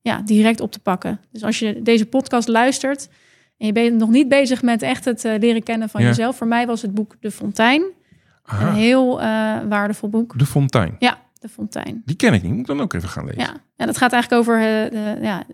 ja, 0.00 0.22
direct 0.22 0.60
op 0.60 0.72
te 0.72 0.80
pakken. 0.80 1.20
Dus 1.30 1.44
als 1.44 1.58
je 1.58 1.82
deze 1.82 2.06
podcast 2.06 2.48
luistert 2.48 3.08
en 3.62 3.68
je 3.68 3.72
bent 3.72 3.98
nog 3.98 4.10
niet 4.10 4.28
bezig 4.28 4.62
met 4.62 4.82
echt 4.82 5.04
het 5.04 5.24
eh, 5.24 5.38
leren 5.38 5.62
kennen 5.62 5.88
van 5.88 6.00
Ja. 6.00 6.06
jezelf. 6.06 6.36
Voor 6.36 6.46
mij 6.46 6.66
was 6.66 6.82
het 6.82 6.94
boek 6.94 7.16
De 7.20 7.30
Fontein 7.30 7.82
Aha. 8.44 8.68
Een 8.68 8.74
heel 8.74 9.20
eh, 9.20 9.26
waardevol 9.68 10.08
boek. 10.08 10.38
De 10.38 10.46
Fontein. 10.46 10.96
Ja, 10.98 11.18
De 11.38 11.48
Fontein. 11.48 12.02
Die 12.04 12.16
ken 12.16 12.34
ik 12.34 12.42
niet. 12.42 12.50
Moet 12.50 12.60
ik 12.60 12.66
dan 12.66 12.80
ook 12.80 12.92
even 12.92 13.08
gaan 13.08 13.24
lezen. 13.24 13.40
Ja, 13.42 13.56
en 13.76 13.86
dat 13.86 13.96
gaat 13.96 14.12
eigenlijk 14.12 14.42
over 14.42 14.56
eh, 14.58 14.90
de, 14.90 15.18
ja, 15.24 15.44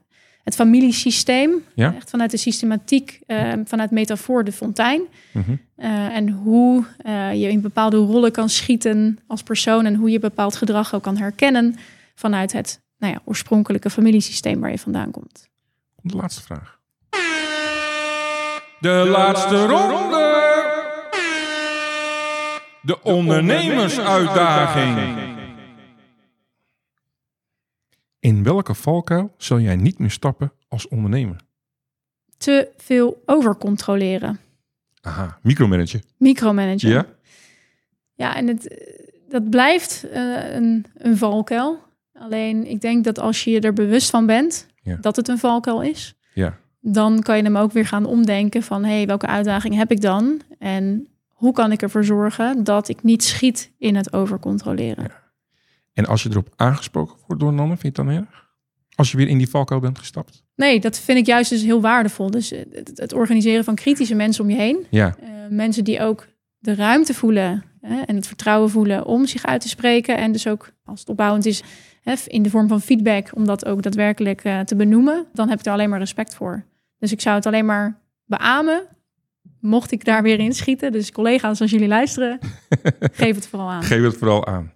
het 0.44 0.55
familiesysteem. 0.55 1.51
Ja. 1.75 1.94
Echt 1.94 2.11
vanuit 2.11 2.31
de 2.31 2.37
systematiek, 2.37 3.21
eh, 3.27 3.53
vanuit 3.64 3.90
metafoor 3.90 4.44
de 4.44 4.53
fontein. 4.53 5.03
Mhm. 5.33 5.57
En 6.12 6.29
hoe 6.29 6.85
je 7.35 7.49
in 7.51 7.61
bepaalde 7.61 7.97
rollen 7.97 8.33
kan 8.33 8.49
schieten 8.49 9.18
als 9.27 9.42
persoon. 9.42 9.87
En 9.87 9.94
hoe 9.94 10.11
je 10.11 10.18
bepaald 10.18 10.57
gedrag 10.57 10.94
ook 10.94 11.03
kan 11.03 11.16
herkennen 11.16 11.77
vanuit 12.14 12.53
het 12.53 12.81
nou 12.99 13.12
ja, 13.12 13.21
oorspronkelijke 13.25 13.90
familiesysteem 13.90 14.61
waar 14.61 14.71
je 14.71 14.79
vandaan 14.79 15.11
komt. 15.11 15.49
De 15.97 16.16
laatste 16.16 16.42
vraag. 16.42 16.78
De 18.81 19.07
laatste 19.11 19.67
ronde. 19.67 20.47
De 22.83 23.03
ondernemersuitdaging. 23.03 25.19
In 28.21 28.43
welke 28.43 28.75
valkuil 28.75 29.35
zal 29.37 29.61
jij 29.61 29.77
niet 29.77 29.99
meer 29.99 30.11
stappen 30.11 30.53
als 30.69 30.88
ondernemer? 30.88 31.37
Te 32.37 32.69
veel 32.77 33.23
overcontroleren. 33.27 34.41
Aha, 35.01 35.38
micromanager. 35.43 36.01
Micromanagen. 36.17 36.88
Ja? 36.88 37.07
Ja, 38.14 38.37
en 38.37 38.47
het, 38.47 38.95
dat 39.29 39.51
blijft 39.51 40.05
eh, 40.11 40.55
een, 40.55 40.87
een 40.97 41.17
valkuil. 41.17 41.83
Alleen 42.12 42.67
ik 42.67 42.81
denk 42.81 43.05
dat 43.05 43.19
als 43.19 43.45
je 43.45 43.51
je 43.51 43.61
er 43.61 43.73
bewust 43.73 44.11
van 44.11 44.27
bent 44.27 44.67
Ja. 44.83 44.97
dat 45.01 45.17
het 45.17 45.29
een 45.29 45.38
valkuil 45.38 45.83
is, 45.83 46.14
Ja. 46.35 46.59
Dan 46.81 47.23
kan 47.23 47.37
je 47.37 47.43
hem 47.43 47.57
ook 47.57 47.73
weer 47.73 47.87
gaan 47.87 48.05
omdenken 48.05 48.62
van 48.62 48.85
hé, 48.85 48.97
hey, 48.97 49.07
welke 49.07 49.27
uitdaging 49.27 49.75
heb 49.75 49.91
ik 49.91 50.01
dan? 50.01 50.41
En 50.59 51.09
hoe 51.29 51.53
kan 51.53 51.73
ik 51.73 51.83
ervoor 51.83 52.05
zorgen 52.05 52.64
dat 52.64 52.88
ik 52.88 53.03
niet 53.03 53.25
schiet 53.25 53.73
in 53.79 53.97
het 53.97 54.12
overcontroleren? 54.12 55.11
En 55.93 56.07
als 56.07 56.23
je 56.23 56.31
erop 56.31 56.53
aangesproken 56.57 57.17
wordt 57.27 57.43
door 57.43 57.53
een 57.53 57.59
ander, 57.59 57.79
vind 57.79 57.97
je 57.97 58.03
het 58.03 58.11
dan 58.11 58.19
erg? 58.19 58.47
Als 58.95 59.11
je 59.11 59.17
weer 59.17 59.29
in 59.29 59.38
die 59.38 59.49
valkuil 59.49 59.81
bent 59.81 59.99
gestapt? 59.99 60.45
Nee, 60.57 60.81
dat 60.81 60.99
vind 60.99 61.19
ik 61.19 61.27
juist 61.27 61.51
dus 61.51 61.62
heel 61.62 61.81
waardevol. 61.81 62.31
Dus 62.31 62.53
eh, 62.53 62.61
het, 62.73 62.91
het 62.95 63.12
organiseren 63.12 63.64
van 63.64 63.75
kritische 63.75 64.14
mensen 64.14 64.45
om 64.45 64.51
je 64.51 64.57
heen. 64.57 64.87
Ja. 64.91 65.17
Eh, 65.21 65.29
mensen 65.51 65.85
die 65.85 66.01
ook 66.01 66.27
de 66.59 66.75
ruimte 66.75 67.14
voelen 67.14 67.64
hè, 67.81 68.01
en 68.01 68.17
het 68.17 68.27
vertrouwen 68.27 68.71
voelen 68.71 69.07
om 69.07 69.27
zich 69.27 69.47
uit 69.47 69.61
te 69.61 69.69
spreken. 69.69 70.17
En 70.17 70.33
dus 70.33 70.47
ook 70.47 70.73
als 70.85 71.01
het 71.01 71.09
opbouwend 71.09 71.47
is 71.47 71.62
hè, 72.09 72.14
in 72.27 72.42
de 72.42 72.51
vorm 72.51 72.68
van 72.68 72.81
feedback, 72.81 73.31
om 73.35 73.47
dat 73.47 73.64
ook 73.64 73.83
daadwerkelijk 73.83 74.44
eh, 74.44 74.61
te 74.61 74.77
benoemen. 74.77 75.27
Dan 75.33 75.49
heb 75.49 75.59
ik 75.59 75.66
er 75.66 75.73
alleen 75.73 75.90
maar 75.90 75.99
respect 75.99 76.35
voor. 76.35 76.64
Dus 76.99 77.12
ik 77.12 77.21
zou 77.21 77.37
het 77.37 77.47
alleen 77.47 77.66
maar 77.66 78.01
beamen, 78.25 78.87
mocht 79.61 79.92
ik 79.92 80.05
daar 80.05 80.23
weer 80.23 80.38
in 80.38 80.53
schieten. 80.53 80.92
Dus 80.92 81.12
collega's, 81.12 81.61
als 81.61 81.71
jullie 81.71 81.88
luisteren, 81.88 82.38
geef 83.01 83.35
het 83.35 83.47
vooral 83.47 83.71
aan. 83.71 83.83
Geef 83.83 84.03
het 84.03 84.16
vooral 84.16 84.47
aan. 84.47 84.73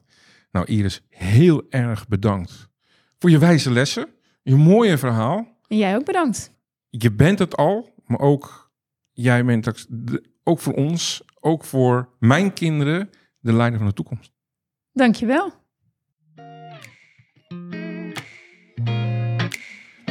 Nou, 0.51 0.66
Iris, 0.66 1.03
heel 1.09 1.62
erg 1.71 2.09
bedankt 2.09 2.71
voor 3.18 3.31
je 3.31 3.38
wijze 3.38 3.71
lessen, 3.71 4.09
je 4.42 4.57
mooie 4.57 4.99
verhaal. 4.99 5.47
En 5.68 5.77
jij 5.77 5.97
ook 5.97 6.05
bedankt. 6.05 6.53
Je 6.90 7.12
bent 7.12 7.38
het 7.38 7.57
al, 7.57 7.95
maar 8.05 8.18
ook 8.18 8.71
jij 9.12 9.45
bent 9.45 9.87
ook 10.42 10.59
voor 10.59 10.75
ons, 10.75 11.23
ook 11.40 11.64
voor 11.64 12.09
mijn 12.18 12.53
kinderen, 12.53 13.11
de 13.38 13.53
leider 13.53 13.79
van 13.79 13.88
de 13.88 13.95
toekomst. 13.95 14.33
Dankjewel. 14.92 15.62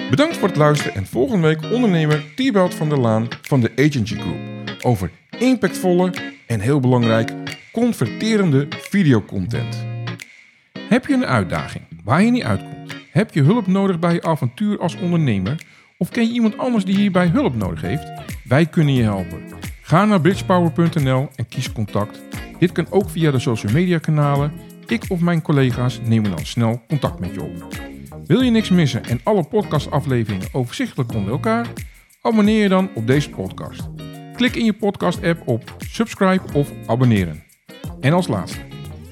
Bedankt 0.10 0.38
voor 0.38 0.47
het 0.47 0.58
luisteren 0.58 0.95
en 0.95 1.06
volgende 1.06 1.47
week 1.47 1.71
ondernemer 1.71 2.23
Thibaut 2.36 2.73
van 2.73 2.89
der 2.89 2.99
Laan 2.99 3.27
van 3.41 3.62
de 3.62 3.71
Agency 3.75 4.15
Group 4.15 4.38
over 4.82 5.12
impactvolle 5.39 6.13
en 6.47 6.60
heel 6.60 6.80
belangrijk 6.80 7.34
converterende 7.71 8.67
videocontent. 8.69 9.86
Heb 10.89 11.06
je 11.06 11.13
een 11.13 11.25
uitdaging 11.25 11.84
waar 12.04 12.23
je 12.23 12.32
niet 12.32 12.43
uitkomt? 12.43 12.95
Heb 13.12 13.34
je 13.34 13.41
hulp 13.41 13.67
nodig 13.67 13.99
bij 13.99 14.13
je 14.13 14.23
avontuur 14.23 14.80
als 14.80 14.95
ondernemer? 14.95 15.62
Of 15.97 16.10
ken 16.10 16.27
je 16.27 16.34
iemand 16.34 16.58
anders 16.58 16.86
die 16.86 16.95
hierbij 16.95 17.27
hulp 17.27 17.56
nodig 17.56 17.82
heeft? 17.82 18.12
Wij 18.43 18.65
kunnen 18.65 18.93
je 18.93 19.04
helpen. 19.04 19.43
Ga 19.82 20.06
naar 20.06 20.21
bridgepower.nl 20.21 21.30
en 21.36 21.47
kies 21.47 21.71
contact. 21.71 22.21
Dit 22.60 22.71
kan 22.71 22.88
ook 22.89 23.10
via 23.10 23.32
de 23.32 23.39
social 23.39 23.73
media 23.73 23.97
kanalen. 23.97 24.51
Ik 24.91 25.06
of 25.08 25.19
mijn 25.19 25.41
collega's 25.41 25.99
nemen 26.04 26.30
dan 26.30 26.45
snel 26.45 26.82
contact 26.88 27.19
met 27.19 27.34
je 27.34 27.41
op. 27.41 27.82
Wil 28.25 28.41
je 28.41 28.51
niks 28.51 28.69
missen 28.69 29.04
en 29.04 29.19
alle 29.23 29.43
podcastafleveringen 29.43 30.47
overzichtelijk 30.51 31.13
onder 31.13 31.32
elkaar? 31.32 31.67
Abonneer 32.21 32.62
je 32.62 32.69
dan 32.69 32.89
op 32.95 33.08
deze 33.08 33.30
podcast. 33.30 33.89
Klik 34.36 34.56
in 34.56 34.65
je 34.65 34.73
podcast-app 34.73 35.47
op 35.47 35.75
subscribe 35.77 36.54
of 36.54 36.71
abonneren. 36.86 37.43
En 37.99 38.13
als 38.13 38.27
laatste, 38.27 38.60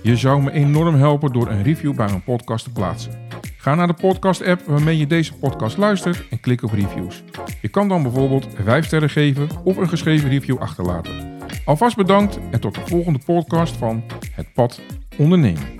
je 0.04 0.15
zou 0.15 0.44
me 0.44 0.52
enorm 0.52 0.96
helpen 0.96 1.34
door 1.34 1.50
een 1.50 1.63
review 1.63 1.96
bij 1.96 2.08
mijn 2.08 2.24
podcast 2.24 2.63
te 2.63 2.72
plaatsen. 2.72 3.28
Ga 3.58 3.76
naar 3.76 3.88
de 3.88 3.94
podcast-app 3.94 4.62
waarmee 4.65 4.98
je 4.98 5.08
deze 5.08 5.34
podcast 5.34 5.78
luistert 5.78 6.28
en 6.30 6.39
klik 6.39 6.63
op 6.63 6.72
reviews. 6.72 7.24
Je 7.62 7.68
kan 7.68 7.88
dan 7.88 8.04
bijvoorbeeld 8.04 8.48
5 8.63 8.86
sterren 8.86 9.10
geven 9.10 9.50
of 9.63 9.78
een 9.78 9.89
geschreven 9.89 10.30
review 10.30 10.58
achterlaten. 10.58 11.38
Alvast 11.65 11.96
bedankt 11.96 12.39
en 12.52 12.60
tot 12.60 12.76
de 12.76 12.82
volgende 12.86 13.20
podcast 13.26 13.78
van 13.78 14.04
Het 14.36 14.54
Pad 14.54 14.82
Ondernemen. 15.20 15.79